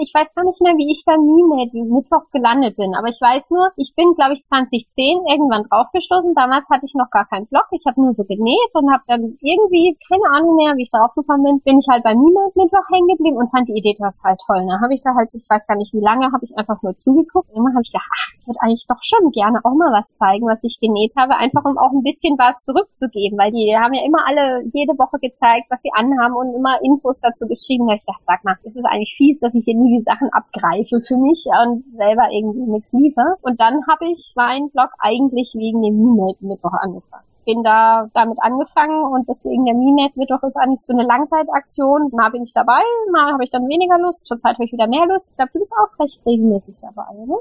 [0.00, 3.50] Ich weiß gar nicht mehr, wie ich beim Meme Mittwoch gelandet bin, aber ich weiß
[3.50, 6.38] nur, ich bin, glaube ich, 2010 irgendwann draufgestoßen.
[6.38, 7.66] Damals hatte ich noch gar keinen Blog.
[7.74, 11.18] Ich habe nur so genäht und habe dann irgendwie, keine Ahnung mehr, wie ich darauf
[11.18, 14.38] gekommen bin, bin ich halt beim Meme Mittwoch hängen geblieben und fand die Idee total
[14.38, 14.62] toll.
[14.70, 14.80] Da ne?
[14.86, 17.50] habe ich da halt, ich weiß gar nicht wie lange, habe ich einfach nur zugeguckt.
[17.50, 20.14] Und immer habe ich gedacht, ach, ich würde eigentlich doch schon gerne auch mal was
[20.14, 23.98] zeigen, was ich genäht habe, einfach um auch ein bisschen was zurückzugeben, weil die haben
[23.98, 27.90] ja immer alle jede Woche gezeigt, was sie anhaben und immer Infos dazu geschrieben.
[27.90, 30.30] Da ich dachte, sag mal, ist es eigentlich fies, dass ich hier nur die Sachen
[30.32, 33.36] abgreife für mich und selber irgendwie nichts liefere.
[33.42, 39.04] Und dann habe ich meinen Blog eigentlich wegen dem Me-Made-Mittwoch angefangen bin da damit angefangen
[39.04, 42.10] und deswegen der Me-Made-Mittwoch ist eigentlich so eine Langzeitaktion.
[42.12, 45.06] Mal bin ich dabei, mal habe ich dann weniger Lust, zurzeit habe ich wieder mehr
[45.06, 45.30] Lust.
[45.30, 47.38] Ich glaube, du bist auch recht regelmäßig dabei, ne?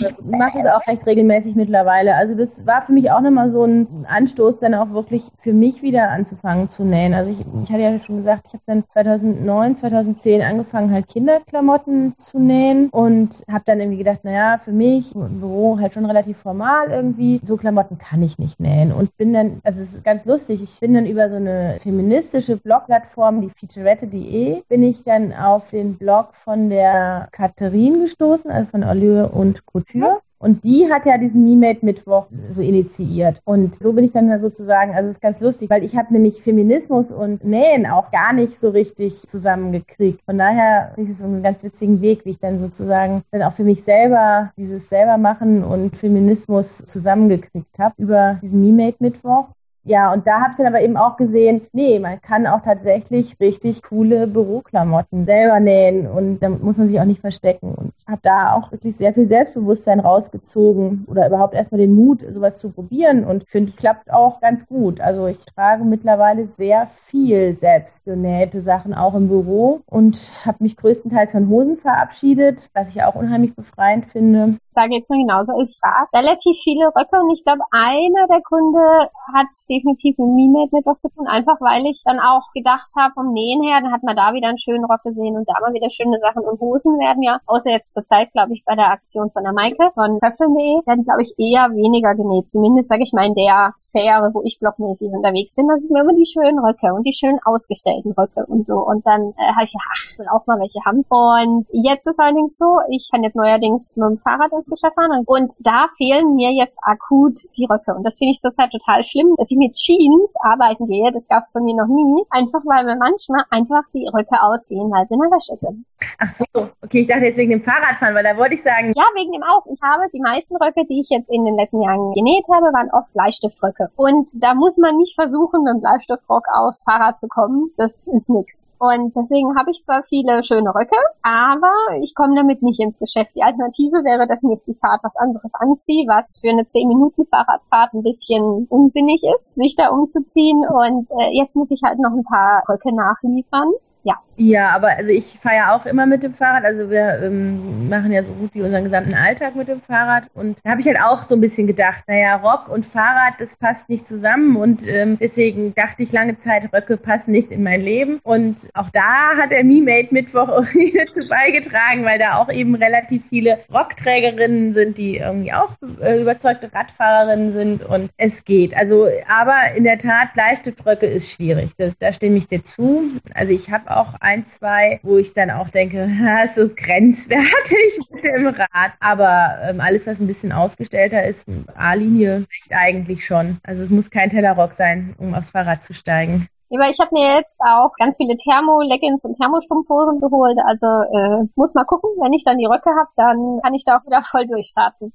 [0.00, 2.14] Ich mache es auch recht regelmäßig mittlerweile.
[2.14, 5.82] Also das war für mich auch nochmal so ein Anstoß, dann auch wirklich für mich
[5.82, 7.14] wieder anzufangen zu nähen.
[7.14, 12.14] Also ich, ich hatte ja schon gesagt, ich habe dann 2009, 2010 angefangen halt Kinderklamotten
[12.16, 16.38] zu nähen und habe dann irgendwie gedacht, naja, für mich im Büro halt schon relativ
[16.38, 20.24] formal irgendwie, so Klamotten kann ich nicht nähen und bin dann, also es ist ganz
[20.24, 25.70] lustig, ich bin dann über so eine feministische Blogplattform, die featurette.de, bin ich dann auf
[25.70, 30.20] den Blog von der Katharine gestoßen, also von Allure und Couture Tür.
[30.40, 33.40] Und die hat ja diesen Me-Made Mittwoch so initiiert.
[33.44, 36.40] Und so bin ich dann sozusagen, also es ist ganz lustig, weil ich habe nämlich
[36.40, 40.22] Feminismus und Nähen auch gar nicht so richtig zusammengekriegt.
[40.24, 43.52] Von daher ist es so einen ganz witzigen Weg, wie ich dann sozusagen dann auch
[43.52, 49.48] für mich selber dieses selber machen und Feminismus zusammengekriegt habe über diesen Me-Made Mittwoch.
[49.88, 53.40] Ja, und da habe ich dann aber eben auch gesehen, nee, man kann auch tatsächlich
[53.40, 57.74] richtig coole Büroklamotten selber nähen und da muss man sich auch nicht verstecken.
[57.74, 62.58] Und habe da auch wirklich sehr viel Selbstbewusstsein rausgezogen oder überhaupt erstmal den Mut, sowas
[62.58, 65.00] zu probieren und finde, klappt auch ganz gut.
[65.00, 71.32] Also ich trage mittlerweile sehr viel selbstgenähte Sachen auch im Büro und habe mich größtenteils
[71.32, 75.58] von Hosen verabschiedet, was ich auch unheimlich befreiend finde da geht's mir genauso.
[75.60, 80.70] Ich trage relativ viele Röcke und ich glaube, einer der Gründe hat definitiv mit Me-Made
[80.70, 83.92] mit was zu tun, einfach weil ich dann auch gedacht habe, vom Nähen her, dann
[83.92, 86.60] hat man da wieder einen schönen Rock gesehen und da mal wieder schöne Sachen und
[86.60, 89.90] Hosen werden ja, außer jetzt zur Zeit, glaube ich, bei der Aktion von der Maike
[89.94, 92.48] von Köffeln.de, werden, glaube ich, eher weniger genäht.
[92.48, 96.02] Zumindest, sage ich mal, in der Sphäre, wo ich blockmäßig unterwegs bin, da sind mir
[96.02, 98.78] immer die schönen Röcke und die schön ausgestellten Röcke und so.
[98.78, 101.02] Und dann äh, habe ich ja, ach, will auch mal welche haben.
[101.08, 105.24] Und jetzt ist allerdings so, ich kann jetzt neuerdings mit dem Fahrrad ins Geschäft fahren.
[105.26, 107.94] Und da fehlen mir jetzt akut die Röcke.
[107.94, 111.12] Und das finde ich zurzeit total schlimm, dass ich mit Jeans arbeiten gehe.
[111.12, 112.24] Das gab es bei mir noch nie.
[112.30, 115.84] Einfach weil mir manchmal einfach die Röcke ausgehen, weil sie in der Wäsche sind.
[116.18, 116.44] Ach so,
[116.82, 118.92] okay, ich dachte jetzt wegen dem Fahrradfahren, weil da wollte ich sagen.
[118.94, 119.66] Ja, wegen dem auch.
[119.72, 122.90] Ich habe die meisten Röcke, die ich jetzt in den letzten Jahren genäht habe, waren
[122.92, 123.90] oft Bleistiftröcke.
[123.96, 127.70] Und da muss man nicht versuchen, mit dem Bleistiftrock aufs Fahrrad zu kommen.
[127.76, 128.68] Das ist nix.
[128.78, 133.32] Und deswegen habe ich zwar viele schöne Röcke, aber ich komme damit nicht ins Geschäft.
[133.34, 137.26] Die Alternative wäre, dass mir die Fahrt was anderes anziehe, was für eine 10 Minuten
[137.26, 140.64] Fahrradfahrt ein bisschen unsinnig ist, sich da umzuziehen.
[140.68, 143.72] Und äh, jetzt muss ich halt noch ein paar Röcke nachliefern.
[144.04, 144.14] Ja.
[144.40, 146.64] Ja, aber also ich fahre ja auch immer mit dem Fahrrad.
[146.64, 150.28] Also wir ähm, machen ja so gut wie unseren gesamten Alltag mit dem Fahrrad.
[150.32, 153.56] Und da habe ich halt auch so ein bisschen gedacht, naja, Rock und Fahrrad, das
[153.56, 154.56] passt nicht zusammen.
[154.56, 158.20] Und ähm, deswegen dachte ich lange Zeit, Röcke passen nicht in mein Leben.
[158.22, 163.26] Und auch da hat der Me-Made Mittwoch irgendwie dazu beigetragen, weil da auch eben relativ
[163.28, 167.84] viele Rockträgerinnen sind, die irgendwie auch äh, überzeugte Radfahrerinnen sind.
[167.84, 168.76] Und es geht.
[168.76, 171.72] Also, aber in der Tat, Bleistiftröcke ist schwierig.
[171.76, 173.18] Das, da stimme ich dir zu.
[173.34, 178.24] Also ich habe auch ein, zwei, wo ich dann auch denke, ha, so grenzwertig mit
[178.24, 178.92] dem Rad.
[179.00, 183.58] Aber ähm, alles, was ein bisschen ausgestellter ist, A-Linie, reicht eigentlich schon.
[183.62, 186.48] Also es muss kein Tellerrock sein, um aufs Fahrrad zu steigen.
[186.70, 190.58] Ja, weil ich habe mir jetzt auch ganz viele Thermo-Leggings und Thermostrumpfhosen geholt.
[190.66, 193.96] Also äh, muss mal gucken, wenn ich dann die Röcke habe, dann kann ich da
[193.96, 195.12] auch wieder voll durchstarten.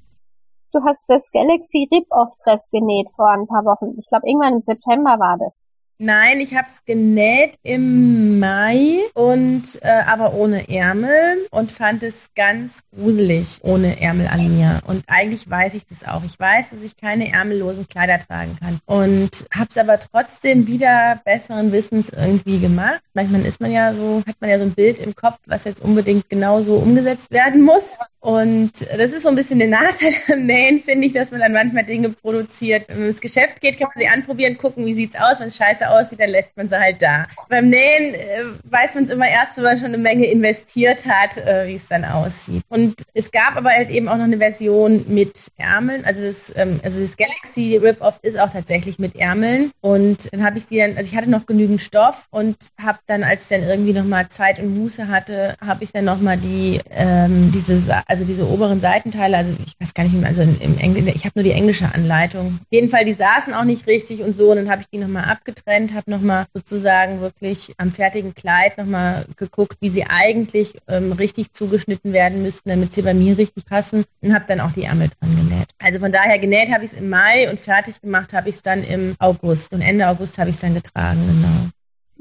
[0.71, 3.93] Du hast das Galaxy Rip-Off-Dress genäht vor ein paar Wochen.
[3.99, 5.67] Ich glaube, irgendwann im September war das.
[5.99, 12.29] Nein, ich habe es genäht im Mai und äh, aber ohne Ärmel und fand es
[12.36, 14.82] ganz gruselig ohne Ärmel an mir.
[14.86, 16.23] Und eigentlich weiß ich das auch.
[16.23, 21.21] Ich weiß, dass ich keine ärmellosen Kleider tragen kann und habe es aber trotzdem wieder
[21.23, 23.01] besseren Wissens irgendwie gemacht.
[23.13, 25.82] Manchmal ist man ja so, hat man ja so ein Bild im Kopf, was jetzt
[25.82, 27.97] unbedingt genauso umgesetzt werden muss.
[28.19, 31.54] Und das ist so ein bisschen der Nachteil am Nähen, finde ich, dass man dann
[31.54, 32.88] manchmal Dinge produziert.
[32.88, 35.39] Wenn man ins Geschäft geht, kann man sie anprobieren, gucken, wie sieht's aus.
[35.39, 37.28] Wenn es scheiße aussieht, dann lässt man sie halt da.
[37.49, 41.38] Beim Nähen äh, weiß man es immer erst, wenn man schon eine Menge investiert hat,
[41.38, 42.63] äh, wie es dann aussieht.
[42.69, 46.06] Und es gab aber halt eben auch noch eine Version mit Ärmeln.
[46.06, 49.71] Also das, ähm, also das Galaxy Rip-Off ist auch tatsächlich mit Ärmeln.
[49.82, 53.24] Und dann habe ich die dann, also ich hatte noch genügend Stoff und habe dann,
[53.24, 57.52] als ich dann irgendwie nochmal Zeit und Muße hatte, habe ich dann nochmal die, ähm,
[57.52, 61.34] diese, also diese oberen Seitenteile, also ich weiß gar nicht, also im Englischen, ich habe
[61.36, 62.60] nur die englische Anleitung.
[62.62, 64.52] Auf jeden Fall, die saßen auch nicht richtig und so.
[64.52, 69.26] Und dann habe ich die nochmal abgetrennt, habe nochmal sozusagen wirklich am fertigen Kleid nochmal
[69.36, 74.06] geguckt, wie sie eigentlich ähm, richtig zugeschnitten werden müssten, damit sie bei mir richtig passen
[74.22, 75.68] und habe dann auch die Ärmel dran genäht.
[75.82, 78.62] Also von daher genäht habe ich es im Mai und fertig gemacht habe ich es
[78.62, 81.70] dann im August und Ende August habe ich es dann getragen, genau.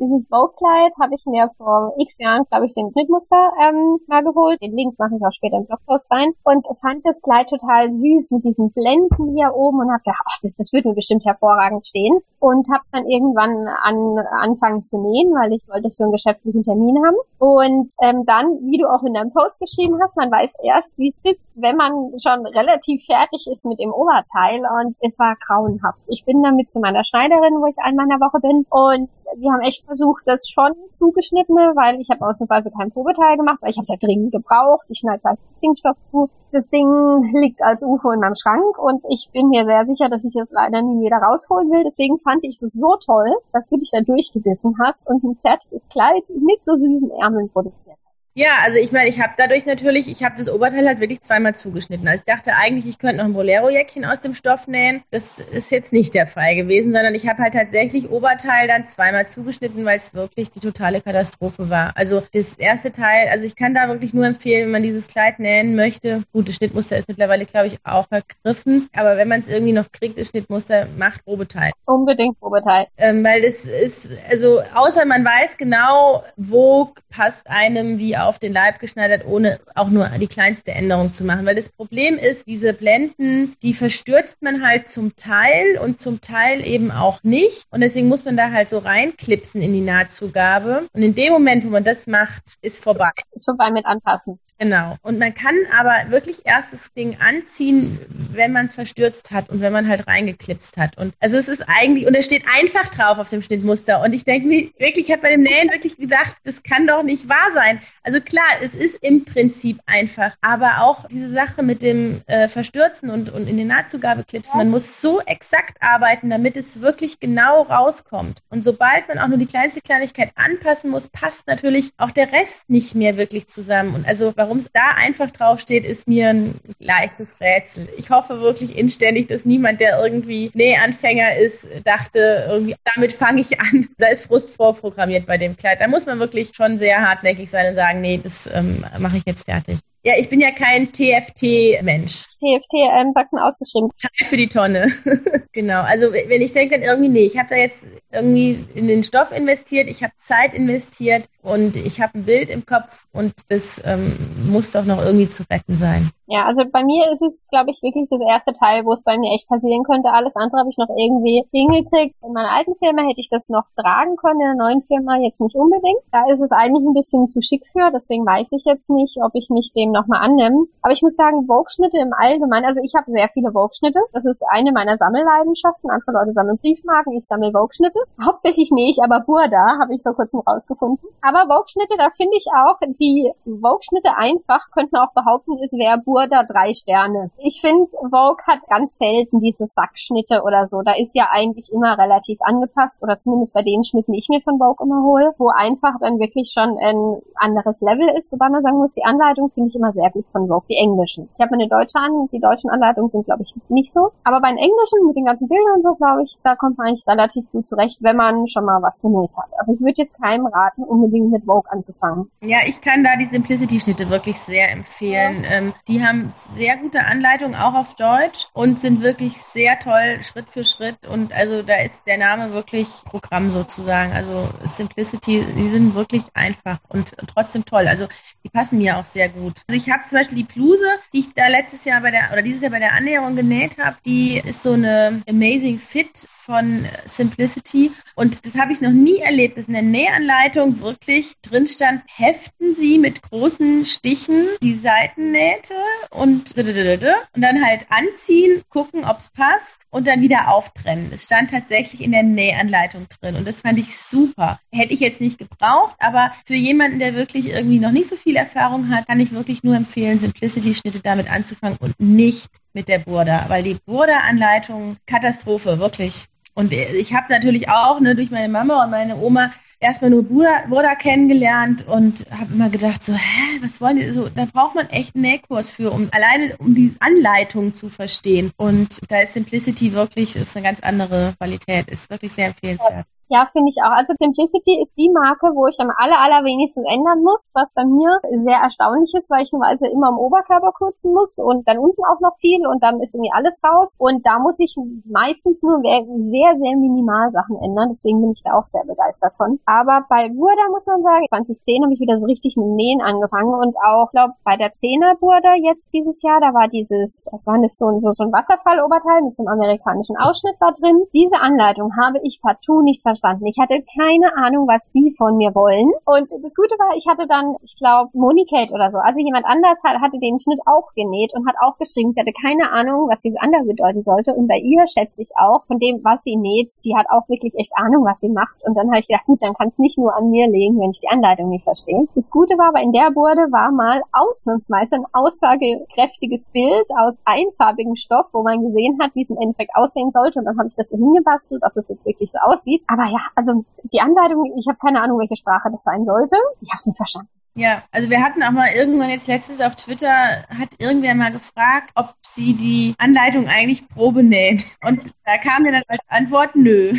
[0.03, 4.61] Dieses Vogue-Kleid habe ich mir vor x Jahren, glaube ich, den Schnittmuster ähm, mal geholt.
[4.61, 6.33] Den Link mache ich auch später im Blogpost rein.
[6.43, 10.39] Und fand das Kleid total süß mit diesen Blenden hier oben und habe gedacht, ach,
[10.43, 12.19] das, das wird mir bestimmt hervorragend stehen.
[12.41, 16.11] Und habe es dann irgendwann an, anfangen zu nähen, weil ich wollte es für einen
[16.11, 17.19] geschäftlichen Termin haben.
[17.39, 21.11] Und ähm, dann, wie du auch in deinem Post geschrieben hast, man weiß erst, wie
[21.11, 24.67] es sitzt, wenn man schon relativ fertig ist mit dem Oberteil.
[24.83, 26.01] Und es war grauenhaft.
[26.09, 28.67] Ich bin damit zu meiner Schneiderin, wo ich einmal in der Woche bin.
[28.69, 33.59] Und wir haben echt versucht, das schon zugeschnittene, weil ich habe ausnahmsweise kein Probeteil gemacht,
[33.61, 34.87] weil ich habe es ja dringend gebraucht.
[34.89, 36.31] Ich schneide gleich Dingstoff zu.
[36.51, 36.89] Das Ding
[37.35, 40.49] liegt als UFO in meinem Schrank und ich bin mir sehr sicher, dass ich es
[40.51, 41.85] leider nie wieder rausholen will.
[41.85, 45.83] Deswegen fand ich es so toll, dass du dich da durchgebissen hast und ein fertiges
[45.91, 48.02] Kleid mit so süßen Ärmeln produziert
[48.35, 51.55] ja, also ich meine, ich habe dadurch natürlich, ich habe das Oberteil halt wirklich zweimal
[51.55, 52.09] zugeschnitten.
[52.09, 55.03] Also ich dachte eigentlich, ich könnte noch ein Bolero-Jäckchen aus dem Stoff nähen.
[55.11, 59.29] Das ist jetzt nicht der Fall gewesen, sondern ich habe halt tatsächlich Oberteil dann zweimal
[59.29, 61.93] zugeschnitten, weil es wirklich die totale Katastrophe war.
[61.95, 65.39] Also das erste Teil, also ich kann da wirklich nur empfehlen, wenn man dieses Kleid
[65.39, 66.23] nähen möchte.
[66.33, 68.89] Gut, das Schnittmuster ist mittlerweile, glaube ich, auch vergriffen.
[68.97, 71.73] Aber wenn man es irgendwie noch kriegt, das Schnittmuster, macht Probeteil.
[71.85, 72.87] Unbedingt Probeteil.
[72.97, 78.53] Ähm, weil das ist, also außer man weiß genau, wo passt einem wie auf den
[78.53, 81.47] Leib geschneidert, ohne auch nur die kleinste Änderung zu machen.
[81.47, 86.67] Weil das Problem ist, diese Blenden, die verstürzt man halt zum Teil und zum Teil
[86.67, 87.65] eben auch nicht.
[87.71, 90.89] Und deswegen muss man da halt so reinklipsen in die Nahtzugabe.
[90.93, 93.11] Und in dem Moment, wo man das macht, ist vorbei.
[93.33, 94.39] Ist vorbei mit anpassen.
[94.59, 94.97] Genau.
[95.03, 97.99] Und man kann aber wirklich erst das Ding anziehen,
[98.33, 100.99] wenn man es verstürzt hat und wenn man halt reingeklipst hat.
[100.99, 104.01] Und also es ist eigentlich, und es steht einfach drauf auf dem Schnittmuster.
[104.03, 107.03] Und ich denke mir wirklich, ich habe bei dem Nähen wirklich gedacht, das kann doch
[107.03, 107.81] nicht wahr sein.
[108.05, 113.11] Also klar, es ist im Prinzip einfach, aber auch diese Sache mit dem äh, Verstürzen
[113.11, 117.63] und, und in den Nahtzugabe klipsen, man muss so exakt arbeiten, damit es wirklich genau
[117.63, 118.41] rauskommt.
[118.51, 122.69] Und sobald man auch nur die kleinste Kleinigkeit anpassen muss, passt natürlich auch der Rest
[122.69, 123.95] nicht mehr wirklich zusammen.
[123.95, 127.89] Und also warum es da einfach draufsteht, ist mir ein leichtes Rätsel.
[127.97, 133.61] Ich hoffe wirklich inständig, dass niemand, der irgendwie Nähanfänger ist, dachte, irgendwie, damit fange ich
[133.61, 133.89] an.
[133.99, 135.81] Da ist Frust vorprogrammiert bei dem Kleid.
[135.81, 139.25] Da muss man wirklich schon sehr hartnäckig sein und sagen, nee, das ähm, mache ich
[139.27, 139.79] jetzt fertig.
[140.05, 142.25] Ja, ich bin ja kein TFT-Mensch.
[142.41, 143.89] TFT ähm, Sachsen ausgeschrieben.
[144.01, 144.89] Teil für die Tonne.
[145.53, 145.83] genau.
[145.83, 149.31] Also wenn ich denke dann irgendwie, nee, ich habe da jetzt irgendwie in den Stoff
[149.31, 154.17] investiert, ich habe Zeit investiert und ich habe ein Bild im Kopf und das ähm,
[154.51, 156.11] muss doch noch irgendwie zu retten sein.
[156.27, 159.19] Ja, also bei mir ist es, glaube ich, wirklich das erste Teil, wo es bei
[159.19, 160.11] mir echt passieren könnte.
[160.11, 162.17] Alles andere habe ich noch irgendwie hingekriegt.
[162.23, 165.41] In meiner alten Firma hätte ich das noch tragen können, in der neuen Firma jetzt
[165.41, 166.01] nicht unbedingt.
[166.11, 169.33] Da ist es eigentlich ein bisschen zu schick für, deswegen weiß ich jetzt nicht, ob
[169.35, 170.67] ich mich dem nochmal annehme.
[170.83, 174.01] Aber ich muss sagen, Vogue-Schnitte im Allgemeinen, also ich habe sehr viele Vogue-Schnitte.
[174.13, 175.91] Das ist eine meiner Sammelleidenschaften.
[175.91, 177.99] Andere Leute sammeln Briefmarken, ich sammle Vogue-Schnitte.
[178.25, 181.09] Hauptsächlich ich aber Burda, habe ich vor kurzem rausgefunden.
[181.21, 185.99] Aber Vogue-Schnitte, da finde ich auch, die Vogue-Schnitte einfach, könnte man auch behaupten, ist wer
[185.99, 187.31] Burda drei Sterne.
[187.37, 190.83] Ich finde, Vogue hat ganz selten diese Sackschnitte oder so.
[190.83, 194.41] Da ist ja eigentlich immer relativ angepasst oder zumindest bei den Schnitten, die ich mir
[194.41, 198.33] von Vogue immer hole, wo einfach dann wirklich schon ein anderes Level ist.
[198.33, 201.29] Wobei man sagen muss, die Anleitung finde ich immer sehr gut von Vogue, die englischen.
[201.35, 204.13] Ich habe mir eine deutsche an, die deutschen Anleitungen sind glaube ich nicht so.
[204.25, 206.89] Aber bei den englischen mit den ganzen Bildern und so, glaube ich, da kommt man
[206.89, 209.53] eigentlich relativ gut zurecht, wenn man schon mal was genäht hat.
[209.59, 212.31] Also ich würde jetzt keinem raten, unbedingt mit Vogue anzufangen.
[212.45, 215.45] Ja, ich kann da die Simplicity-Schnitte wirklich sehr empfehlen.
[215.45, 215.51] Ja.
[215.51, 220.49] Ähm, die haben sehr gute Anleitungen, auch auf Deutsch, und sind wirklich sehr toll, Schritt
[220.49, 221.07] für Schritt.
[221.07, 224.13] Und also da ist der Name wirklich Programm sozusagen.
[224.13, 227.87] Also Simplicity, die sind wirklich einfach und trotzdem toll.
[227.89, 228.07] Also
[228.45, 229.63] die passen mir auch sehr gut.
[229.73, 232.43] Also ich habe zum Beispiel die Bluse, die ich da letztes Jahr bei der oder
[232.43, 237.93] dieses Jahr bei der Annäherung genäht habe, die ist so eine Amazing Fit von Simplicity.
[238.15, 242.75] Und das habe ich noch nie erlebt, dass in der Nähanleitung wirklich drin stand, heften
[242.75, 245.75] Sie mit großen Stichen die Seitennähte
[246.11, 251.11] und, und dann halt anziehen, gucken, ob es passt und dann wieder auftrennen.
[251.13, 254.61] Es stand tatsächlich in der Nähanleitung drin und das fand ich super.
[254.73, 258.37] Hätte ich jetzt nicht gebraucht, aber für jemanden, der wirklich irgendwie noch nicht so viel
[258.37, 263.47] Erfahrung hat, kann ich wirklich nur empfehlen, Simplicity-Schnitte damit anzufangen und nicht mit der Burda,
[263.49, 266.27] weil die Burda-Anleitung Katastrophe, wirklich.
[266.55, 270.95] Und ich habe natürlich auch ne, durch meine Mama und meine Oma erstmal nur Burda,
[270.95, 274.11] kennengelernt und habe immer gedacht, so, hä, was wollen die?
[274.11, 278.53] So, da braucht man echt einen Nähkurs für, um alleine um die Anleitung zu verstehen.
[278.57, 283.07] Und da ist Simplicity wirklich, ist eine ganz andere Qualität, ist wirklich sehr empfehlenswert.
[283.33, 283.97] Ja, finde ich auch.
[283.97, 288.21] Also Simplicity ist die Marke, wo ich am aller, allerwenigsten ändern muss, was bei mir
[288.45, 292.21] sehr erstaunlich ist, weil ich normalerweise immer am Oberkörper kürzen muss und dann unten auch
[292.21, 293.97] noch viel und dann ist irgendwie alles raus.
[293.97, 294.77] Und da muss ich
[295.09, 297.97] meistens nur sehr, sehr minimal Sachen ändern.
[297.97, 299.57] Deswegen bin ich da auch sehr begeistert von.
[299.65, 303.57] Aber bei Burda muss man sagen, 2010 habe ich wieder so richtig mit Nähen angefangen
[303.57, 307.57] und auch, glaube bei der 10er Burda jetzt dieses Jahr, da war dieses, was war
[307.65, 311.09] das, so, so, so ein Wasserfalloberteil mit so einem amerikanischen Ausschnitt da drin.
[311.17, 313.47] Diese Anleitung habe ich partout nicht verstanden verstanden.
[313.47, 315.91] Ich hatte keine Ahnung, was die von mir wollen.
[316.05, 318.99] Und das Gute war, ich hatte dann, ich glaube, Monicate oder so.
[318.99, 322.35] Also jemand anders hat, hatte den Schnitt auch genäht und hat auch geschrieben, sie hatte
[322.35, 324.35] keine Ahnung, was dieses andere bedeuten sollte.
[324.35, 327.55] Und bei ihr schätze ich auch, von dem, was sie näht, die hat auch wirklich
[327.55, 328.59] echt Ahnung, was sie macht.
[328.67, 330.91] Und dann habe ich gedacht, gut, dann kann es nicht nur an mir liegen, wenn
[330.91, 332.07] ich die Anleitung nicht verstehe.
[332.15, 337.97] Das Gute war aber in der Burde war mal ausnahmsweise ein aussagekräftiges Bild aus einfarbigem
[337.97, 340.41] Stoff, wo man gesehen hat, wie es im Endeffekt aussehen sollte.
[340.41, 342.85] Und dann habe ich das so hingebastelt, ob das jetzt wirklich so aussieht.
[342.89, 346.37] Aber ja, also die Anleitung, ich habe keine Ahnung, welche Sprache das sein sollte.
[346.61, 347.29] Ich habe es nicht verstanden.
[347.55, 351.91] Ja, also wir hatten auch mal irgendwann jetzt letztens auf Twitter, hat irgendwer mal gefragt,
[351.95, 354.63] ob sie die Anleitung eigentlich Probe nähen.
[354.83, 356.95] Und da kam mir dann als Antwort, nö.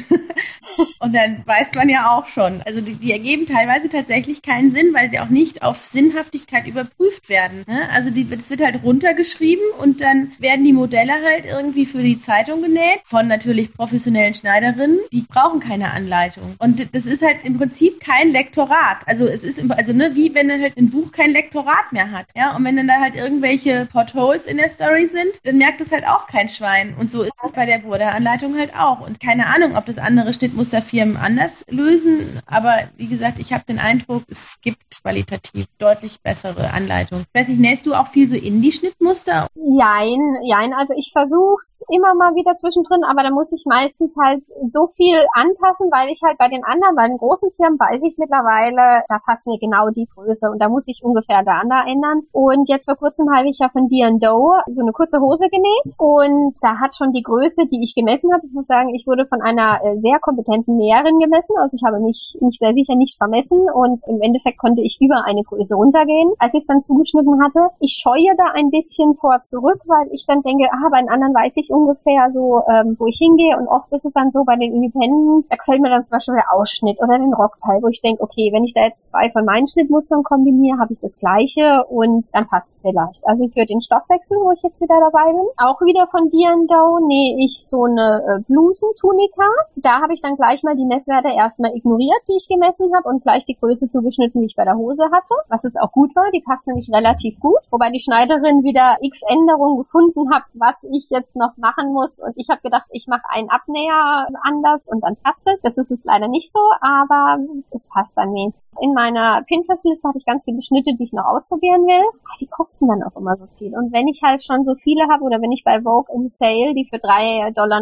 [0.99, 2.61] Und dann weiß man ja auch schon.
[2.65, 7.29] Also die, die, ergeben teilweise tatsächlich keinen Sinn, weil sie auch nicht auf Sinnhaftigkeit überprüft
[7.29, 7.63] werden.
[7.67, 7.89] Ne?
[7.91, 12.19] Also die, das wird halt runtergeschrieben und dann werden die Modelle halt irgendwie für die
[12.19, 14.99] Zeitung genäht von natürlich professionellen Schneiderinnen.
[15.11, 16.55] Die brauchen keine Anleitung.
[16.59, 19.07] Und das ist halt im Prinzip kein Lektorat.
[19.07, 22.11] Also es ist, also ne, wie wenn wenn dann halt ein Buch kein Lektorat mehr
[22.11, 22.25] hat.
[22.35, 25.91] Ja, und wenn dann da halt irgendwelche Potholes in der Story sind, dann merkt es
[25.91, 26.95] halt auch kein Schwein.
[26.99, 28.99] Und so ist es bei der Burda-Anleitung halt auch.
[28.99, 33.79] Und keine Ahnung, ob das andere Schnittmusterfirmen anders lösen, aber wie gesagt, ich habe den
[33.79, 37.25] Eindruck, es gibt qualitativ deutlich bessere Anleitungen.
[37.33, 39.47] Ich weiß nicht, nähst du auch viel so Indie-Schnittmuster?
[39.55, 40.73] Jein, jein.
[40.73, 45.25] Also ich versuch's immer mal wieder zwischendrin, aber da muss ich meistens halt so viel
[45.33, 49.19] anpassen, weil ich halt bei den anderen, bei den großen Firmen weiß ich mittlerweile, da
[49.19, 50.49] passt mir genau die Größe Größe.
[50.49, 52.23] Und da muss ich ungefähr da ändern.
[52.31, 55.95] Und jetzt vor kurzem habe ich ja von Doe so eine kurze Hose genäht.
[55.97, 59.25] Und da hat schon die Größe, die ich gemessen habe, ich muss sagen, ich wurde
[59.25, 63.17] von einer äh, sehr kompetenten Näherin gemessen, also ich habe mich, mich sehr sicher nicht
[63.17, 63.69] vermessen.
[63.73, 67.69] Und im Endeffekt konnte ich über eine Größe runtergehen, als ich es dann zugeschnitten hatte.
[67.79, 71.33] Ich scheue da ein bisschen vor zurück, weil ich dann denke, ah, bei den anderen
[71.33, 73.57] weiß ich ungefähr so, ähm, wo ich hingehe.
[73.57, 76.35] Und oft ist es dann so bei den Independenten, da gefällt mir dann zum Beispiel
[76.35, 79.45] der Ausschnitt oder den Rockteil, wo ich denke, okay, wenn ich da jetzt zwei von
[79.45, 83.25] meinen Schnittmustern kombiniere, habe ich das gleiche und dann passt es vielleicht.
[83.25, 87.37] Also für den Stoffwechsel, wo ich jetzt wieder dabei bin, auch wieder von D&Do nähe
[87.39, 89.47] ich so eine äh, Blusentunika.
[89.75, 93.23] Da habe ich dann gleich mal die Messwerte erstmal ignoriert, die ich gemessen habe und
[93.23, 96.31] gleich die Größe zugeschnitten, die ich bei der Hose hatte, was jetzt auch gut war.
[96.31, 101.07] Die passt nämlich relativ gut, wobei die Schneiderin wieder x Änderungen gefunden hat, was ich
[101.09, 105.15] jetzt noch machen muss und ich habe gedacht, ich mache einen Abnäher anders und dann
[105.17, 105.59] passt es.
[105.61, 107.37] Das ist es leider nicht so, aber
[107.71, 108.57] es passt dann nicht.
[108.81, 112.05] In meiner Pinterest-Liste habe ich ganz viele Schnitte, die ich noch ausprobieren will.
[112.39, 113.75] Die kosten dann auch immer so viel.
[113.75, 116.75] Und wenn ich halt schon so viele habe oder wenn ich bei Vogue im Sale
[116.75, 117.81] die für 3,99 Dollar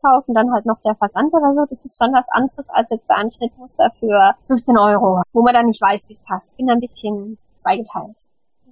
[0.00, 2.88] kaufe und dann halt noch der Versand oder so, das ist schon was anderes als
[2.90, 6.56] jetzt bei einem Schnittmuster für 15 Euro, wo man dann nicht weiß, wie es passt.
[6.56, 8.16] Bin ein bisschen zweigeteilt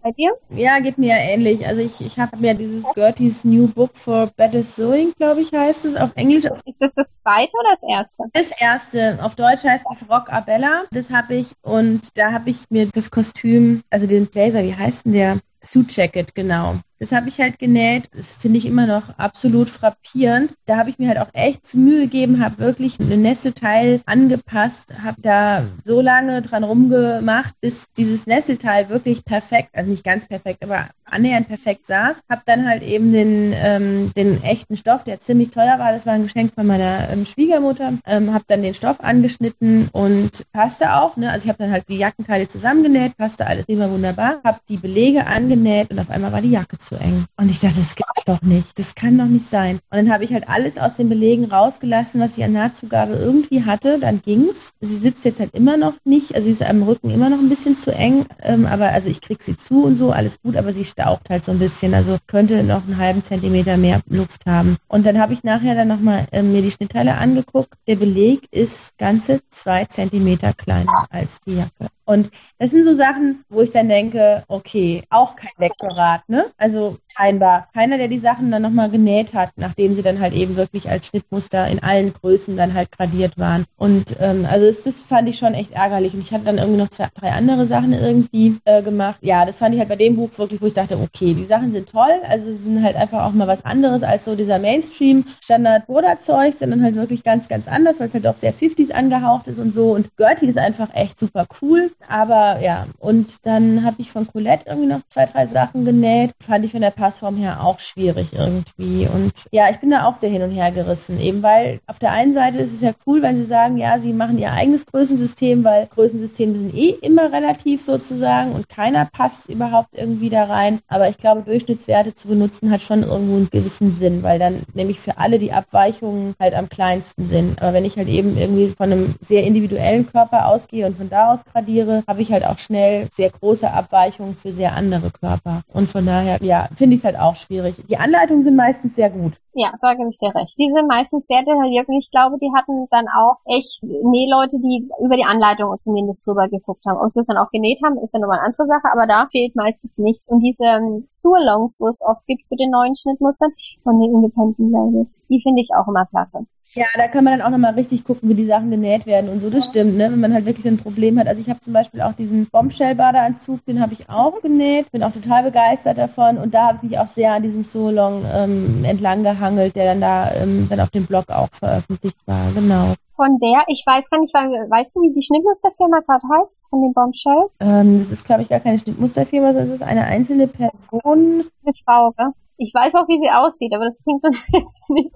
[0.05, 0.37] bei dir?
[0.51, 1.67] Ja, geht mir ja ähnlich.
[1.67, 5.87] Also ich, ich habe mir dieses Gertie's New Book for Better Sewing, glaube ich, heißt
[5.87, 6.45] es, auf Englisch.
[6.67, 8.25] Ist das das zweite oder das erste?
[8.33, 9.19] Das erste.
[9.23, 10.85] Auf Deutsch heißt es Rock Abella.
[10.93, 15.07] Das habe ich und da habe ich mir das Kostüm, also den Blazer, wie heißt
[15.07, 15.39] denn der?
[15.65, 16.79] Suit Jacket, genau.
[17.05, 18.09] Das habe ich halt genäht.
[18.17, 20.55] Das finde ich immer noch absolut frappierend.
[20.65, 25.21] Da habe ich mir halt auch echt Mühe gegeben, habe wirklich ein Nesselteil angepasst, habe
[25.21, 30.89] da so lange dran rumgemacht, bis dieses Nesselteil wirklich perfekt, also nicht ganz perfekt, aber
[31.05, 32.23] annähernd perfekt saß.
[32.31, 36.15] Habe dann halt eben den, ähm, den echten Stoff, der ziemlich teuer war, das war
[36.15, 41.17] ein Geschenk von meiner ähm, Schwiegermutter, ähm, habe dann den Stoff angeschnitten und passte auch.
[41.17, 41.31] Ne?
[41.31, 45.27] Also ich habe dann halt die Jackenteile zusammengenäht, passte alles immer wunderbar, habe die Belege
[45.55, 47.27] angenäht und auf einmal war die Jacke zu eng.
[47.37, 49.77] Und ich dachte, das geht doch nicht, das kann doch nicht sein.
[49.91, 53.65] Und dann habe ich halt alles aus den Belegen rausgelassen, was ich an Nahtzugabe irgendwie
[53.65, 53.99] hatte.
[53.99, 54.73] Dann ging's.
[54.81, 57.49] Sie sitzt jetzt halt immer noch nicht, also sie ist am Rücken immer noch ein
[57.49, 60.73] bisschen zu eng, ähm, aber also ich krieg sie zu und so, alles gut, aber
[60.73, 64.77] sie staucht halt so ein bisschen, also könnte noch einen halben Zentimeter mehr Luft haben.
[64.89, 67.75] Und dann habe ich nachher dann nochmal ähm, mir die Schnittteile angeguckt.
[67.87, 71.89] Der Beleg ist ganze zwei Zentimeter kleiner als die Jacke.
[72.07, 76.47] Und das sind so Sachen, wo ich dann denke, okay, auch kein Lektorat, ne?
[76.57, 80.57] Also scheinbar keiner, der die Sachen dann nochmal genäht hat, nachdem sie dann halt eben
[80.57, 83.65] wirklich als Schnittmuster in allen Größen dann halt gradiert waren.
[83.77, 86.15] Und ähm, also das, das fand ich schon echt ärgerlich.
[86.15, 89.19] Und ich hatte dann irgendwie noch zwei, drei andere Sachen irgendwie äh, gemacht.
[89.23, 91.73] Ja, das fand ich halt bei dem Buch wirklich, wo ich dachte, okay, die Sachen
[91.73, 95.25] sind toll, also sie sind halt einfach auch mal was anderes als so dieser Mainstream
[95.43, 95.85] Standard
[96.23, 99.59] Zeug, sondern halt wirklich ganz, ganz anders, weil es halt auch sehr 50s angehaucht ist
[99.59, 99.93] und so.
[99.93, 101.91] Und Gertie ist einfach echt super cool.
[102.09, 106.33] Aber ja, und dann habe ich von Colette irgendwie noch zwei, drei Sachen genäht.
[106.41, 109.07] Fand ich von der Passform her auch schwierig irgendwie.
[109.07, 111.21] Und ja, ich bin da auch sehr hin und her gerissen.
[111.21, 114.13] Eben weil auf der einen Seite ist es ja cool, wenn sie sagen, ja, sie
[114.13, 119.91] machen ihr eigenes Größensystem, weil Größensysteme sind eh immer relativ sozusagen und keiner passt überhaupt
[119.93, 120.81] irgendwie da rein.
[120.89, 125.01] Aber ich glaube, Durchschnittswerte zu benutzen hat schon irgendwo einen gewissen Sinn, weil dann nämlich
[125.01, 127.61] für alle die Abweichungen halt am kleinsten sind.
[127.61, 131.33] Aber wenn ich halt eben irgendwie von einem sehr individuellen Körper ausgehe und von da
[131.33, 135.63] aus gradiere, habe ich halt auch schnell sehr große Abweichungen für sehr andere Körper.
[135.73, 137.77] Und von daher, ja, finde ich es halt auch schwierig.
[137.89, 139.35] Die Anleitungen sind meistens sehr gut.
[139.55, 140.59] Ja, da gebe ich dir recht.
[140.59, 144.89] Die sind meistens sehr detailliert und ich glaube, die hatten dann auch echt Nähleute, die
[145.01, 146.99] über die Anleitung zumindest drüber geguckt haben.
[146.99, 149.29] Ob sie es dann auch genäht haben, ist ja nochmal eine andere Sache, aber da
[149.31, 150.29] fehlt meistens nichts.
[150.29, 153.53] Und diese ähm, Surlongs, wo es oft gibt zu den neuen Schnittmustern
[153.83, 156.47] von den Independent Labels, die finde ich auch immer klasse.
[156.75, 159.41] Ja, da kann man dann auch nochmal richtig gucken, wie die Sachen genäht werden und
[159.41, 159.49] so.
[159.49, 160.11] Das stimmt, ne?
[160.11, 161.29] Wenn man halt wirklich ein Problem hat.
[161.29, 164.91] Also ich habe zum Beispiel auch diesen Bombshell-Badeanzug, den habe ich auch genäht.
[164.91, 168.25] Bin auch total begeistert davon und da habe ich mich auch sehr an diesem Solong
[168.33, 172.53] ähm, entlang gehangelt, der dann da ähm, dann auf dem Blog auch veröffentlicht war.
[172.53, 172.95] Genau.
[173.17, 176.93] Von der, ich weiß gar nicht, weißt du, wie die Schnittmusterfirma gerade heißt, von dem
[176.93, 177.47] Bombshell?
[177.61, 181.45] Ähm, das ist, glaube ich, gar keine Schnittmusterfirma, sondern es ist eine einzelne Person.
[181.63, 182.33] Eine Frau, gell?
[182.57, 185.15] Ich weiß auch, wie sie aussieht, aber das klingt uns jetzt nicht.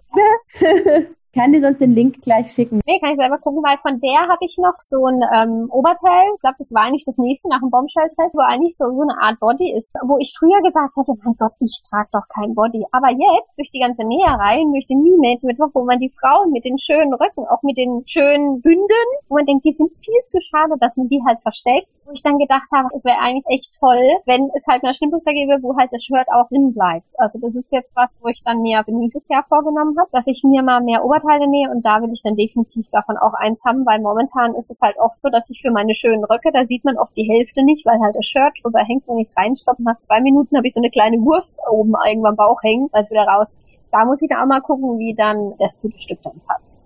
[1.34, 2.80] kann dir sonst den Link gleich schicken.
[2.86, 6.32] Nee, kann ich selber gucken, weil von der habe ich noch so ein ähm, Oberteil.
[6.34, 9.20] Ich glaube, das war eigentlich das nächste nach dem Bombshell-Dress, wo eigentlich so, so eine
[9.20, 12.84] Art Body ist, wo ich früher gesagt hätte, mein Gott, ich trage doch kein Body.
[12.92, 16.64] Aber jetzt, durch die ganze Näherei, durch den Mimate Mittwoch, wo man die Frauen mit
[16.64, 20.40] den schönen Röcken, auch mit den schönen Bünden, wo man denkt, die sind viel zu
[20.40, 22.08] schade, dass man die halt versteckt.
[22.08, 25.32] Wo ich dann gedacht habe, es wäre eigentlich echt toll, wenn es halt eine Schnittmuster
[25.32, 27.12] gäbe, wo halt das Shirt auch drin bleibt.
[27.20, 30.40] Also das ist jetzt was, wo ich dann mir nächstes Jahr vorgenommen habe, dass ich
[30.42, 33.64] mir mal mehr Oberteil Oberteile nähe und da will ich dann definitiv davon auch eins
[33.64, 36.64] haben, weil momentan ist es halt oft so, dass ich für meine schönen Röcke, da
[36.64, 39.36] sieht man oft die Hälfte nicht, weil halt das Shirt drüber hängt, wenn ich es
[39.36, 39.82] reinstoppe.
[39.82, 43.02] Nach zwei Minuten habe ich so eine kleine Wurst oben irgendwann am Bauch hängen, weil
[43.02, 43.64] es wieder rausgeht.
[43.90, 46.84] Da muss ich dann auch mal gucken, wie dann das gute Stück dann passt.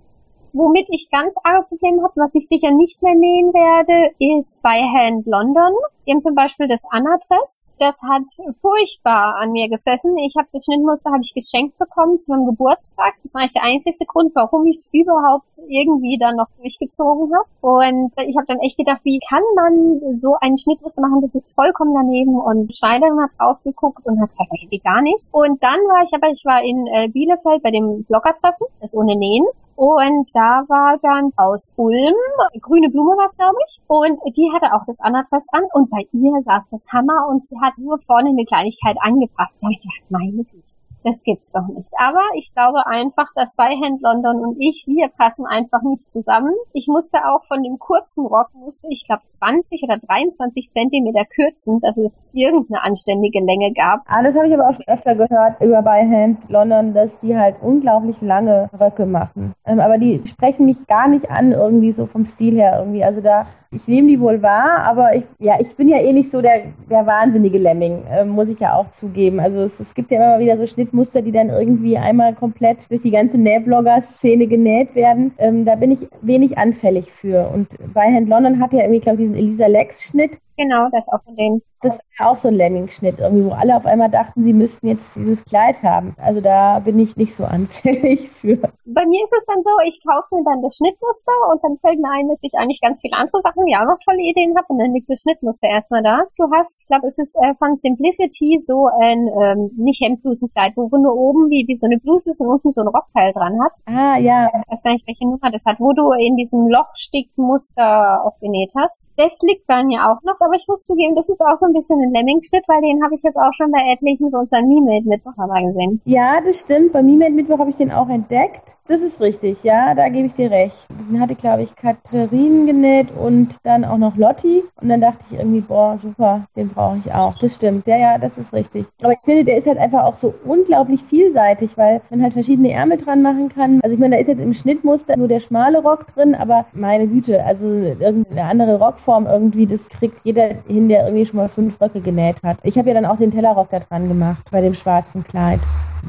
[0.53, 4.81] Womit ich ganz arge Probleme habe, was ich sicher nicht mehr nähen werde, ist bei
[4.83, 5.73] Hand London.
[6.07, 7.73] Die haben zum Beispiel das Anna-Dress.
[7.79, 8.27] Das hat
[8.61, 10.17] furchtbar an mir gesessen.
[10.19, 13.15] Ich habe das Schnittmuster habe ich geschenkt bekommen zu meinem Geburtstag.
[13.23, 17.49] Das war eigentlich der einzige Grund, warum ich es überhaupt irgendwie dann noch durchgezogen habe.
[17.61, 21.55] Und ich habe dann echt gedacht, wie kann man so ein Schnittmuster machen, das ist
[21.55, 22.39] vollkommen daneben.
[22.41, 25.29] Und Schneiderin hat drauf geguckt und hat gesagt, nee, geht gar nicht.
[25.31, 29.17] Und dann war ich aber, ich war in äh, Bielefeld bei dem Bloggertreffen, das ohne
[29.17, 29.47] Nähen.
[29.75, 32.15] Und da war dann aus Ulm,
[32.61, 33.81] grüne Blume war es, glaube ich.
[33.87, 37.57] Und die hatte auch das Anadress an und bei ihr saß das Hammer und sie
[37.61, 39.57] hat nur vorne eine Kleinigkeit angepasst.
[39.61, 40.62] Da habe ich gedacht, meine Güte
[41.05, 41.91] das gibt's doch nicht.
[41.97, 46.55] Aber ich glaube einfach, dass Beihand London und ich, wir passen einfach nicht zusammen.
[46.73, 51.81] Ich musste auch von dem kurzen Rock, musste ich glaube 20 oder 23 Zentimeter kürzen,
[51.81, 54.03] dass es irgendeine anständige Länge gab.
[54.07, 57.57] Ah, das habe ich aber auch schon öfter gehört über Beihand London, dass die halt
[57.61, 59.55] unglaublich lange Röcke machen.
[59.65, 63.05] Ähm, aber die sprechen mich gar nicht an irgendwie so vom Stil her irgendwie.
[63.05, 66.31] Also da, ich nehme die wohl wahr, aber ich, ja, ich bin ja eh nicht
[66.31, 69.41] so der, der wahnsinnige Lemming, äh, muss ich ja auch zugeben.
[69.41, 72.91] Also es, es gibt ja immer wieder so Schnitt Muster, die dann irgendwie einmal komplett
[72.91, 75.35] durch die ganze Nähblogger-Szene genäht werden.
[75.39, 77.49] Ähm, da bin ich wenig anfällig für.
[77.49, 80.39] Und bei Hand London hat ja irgendwie, glaube ich, diesen Elisa Lex-Schnitt.
[80.57, 81.63] Genau, das auch von denen.
[81.83, 85.17] Das war auch so ein Lemming-Schnitt irgendwie, wo alle auf einmal dachten, sie müssten jetzt
[85.17, 86.15] dieses Kleid haben.
[86.21, 88.57] Also da bin ich nicht so anfällig für.
[88.85, 92.01] Bei mir ist es dann so, ich kaufe mir dann das Schnittmuster und dann fällt
[92.01, 94.67] mir ein, dass ich eigentlich ganz viele andere Sachen, die auch noch tolle Ideen habe
[94.69, 96.23] und dann liegt das Schnittmuster erstmal da.
[96.39, 100.89] Du hast, ich glaube, es ist äh, von Simplicity so ein, ähm, nicht Hemdblusenkleid, wo
[100.97, 103.73] nur oben wie, wie so eine Bluse ist und unten so ein Rockteil dran hat.
[103.87, 104.47] Ah, ja.
[104.47, 108.73] Ich weiß gar nicht, welche Nummer das hat, wo du in diesem Lochstickmuster auch genäht
[108.77, 109.09] hast.
[109.17, 111.72] Das liegt bei mir auch noch, aber ich muss zugeben, das ist auch so ein
[111.73, 115.37] bisschen ein Lemming-Schnitt, weil den habe ich jetzt auch schon bei etlichen mit unseren Mimade-Mittwoch
[115.37, 116.01] mal gesehen.
[116.05, 116.93] Ja, das stimmt.
[116.93, 118.77] Bei Mimade-Mittwoch habe ich den auch entdeckt.
[118.89, 120.89] Das ist richtig, ja, da gebe ich dir recht.
[120.91, 124.63] Den hatte, glaube ich, Katharine genäht und dann auch noch Lotti.
[124.81, 127.39] Und dann dachte ich irgendwie, boah, super, den brauche ich auch.
[127.39, 128.87] Das stimmt, ja, ja, das ist richtig.
[129.03, 132.73] Aber ich finde, der ist halt einfach auch so unglaublich vielseitig, weil man halt verschiedene
[132.73, 133.81] Ärmel dran machen kann.
[133.83, 137.07] Also ich meine, da ist jetzt im Schnittmuster nur der schmale Rock drin, aber meine
[137.07, 141.62] Güte, also irgendeine andere Rockform irgendwie, das kriegt jeder hin, der irgendwie schon mal fünf
[141.71, 142.59] Röcke genäht hat.
[142.63, 145.61] Ich habe ja dann auch den Tellerrock da dran gemacht, bei dem schwarzen Kleid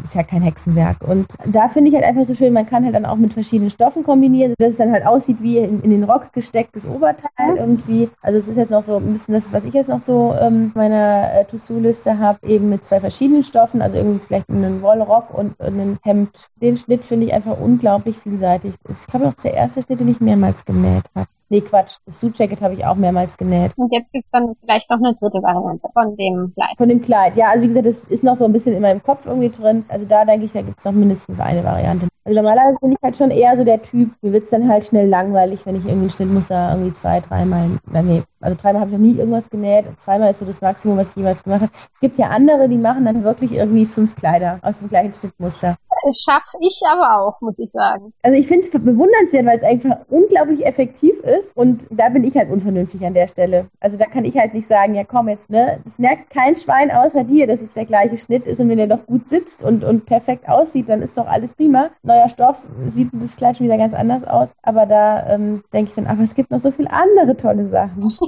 [0.01, 0.97] ist ja kein Hexenwerk.
[1.08, 3.70] Und da finde ich halt einfach so schön, man kann halt dann auch mit verschiedenen
[3.70, 8.10] Stoffen kombinieren, dass es dann halt aussieht wie in, in den Rock gestecktes Oberteil irgendwie.
[8.22, 10.72] Also es ist jetzt noch so ein bisschen das, was ich jetzt noch so ähm,
[10.76, 15.60] meiner äh, To-Do-Liste habe, eben mit zwei verschiedenen Stoffen, also irgendwie vielleicht einen Wollrock und
[15.62, 16.47] einen Hemd.
[16.62, 18.74] Den Schnitt finde ich einfach unglaublich vielseitig.
[18.89, 21.28] Ich glaube auch der erste Schnitt, den ich mehrmals genäht habe.
[21.54, 21.97] Nee, Quatsch.
[22.08, 23.74] Das Suit-Jacket habe ich auch mehrmals genäht.
[23.78, 26.76] Und jetzt gibt's dann vielleicht noch eine dritte Variante von dem Kleid.
[26.78, 27.49] Von dem Kleid, ja.
[27.51, 29.86] Also wie gesagt, das ist noch so ein bisschen in meinem Kopf irgendwie drin.
[29.88, 32.08] Also da denke ich, da gibt's noch mindestens eine Variante.
[32.26, 35.10] Also normalerweise bin ich halt schon eher so der Typ, mir wird's dann halt schnell
[35.10, 39.06] langweilig, wenn ich irgendwie ein Schnittmuster irgendwie zwei, dreimal, nee, also dreimal habe ich noch
[39.06, 41.72] nie irgendwas genäht, zweimal ist so das Maximum, was ich jemals gemacht habe.
[41.91, 45.76] Es gibt ja andere, die machen dann wirklich irgendwie fünf Kleider aus dem gleichen Schnittmuster.
[46.06, 48.14] Das schaffe ich aber auch, muss ich sagen.
[48.24, 52.36] Also ich finde es bewundernswert, weil es einfach unglaublich effektiv ist und da bin ich
[52.36, 53.68] halt unvernünftig an der Stelle.
[53.80, 56.91] Also da kann ich halt nicht sagen, ja komm jetzt, ne, das merkt kein Schwein
[56.91, 59.84] außer dir, dass es der gleiche Schnitt ist und wenn der doch gut sitzt und,
[59.84, 61.89] und perfekt aussieht, dann ist doch alles prima.
[62.04, 65.96] Neuer Stoff sieht das Kleid schon wieder ganz anders aus, aber da ähm, denke ich
[65.96, 68.10] dann, aber es gibt noch so viele andere tolle Sachen.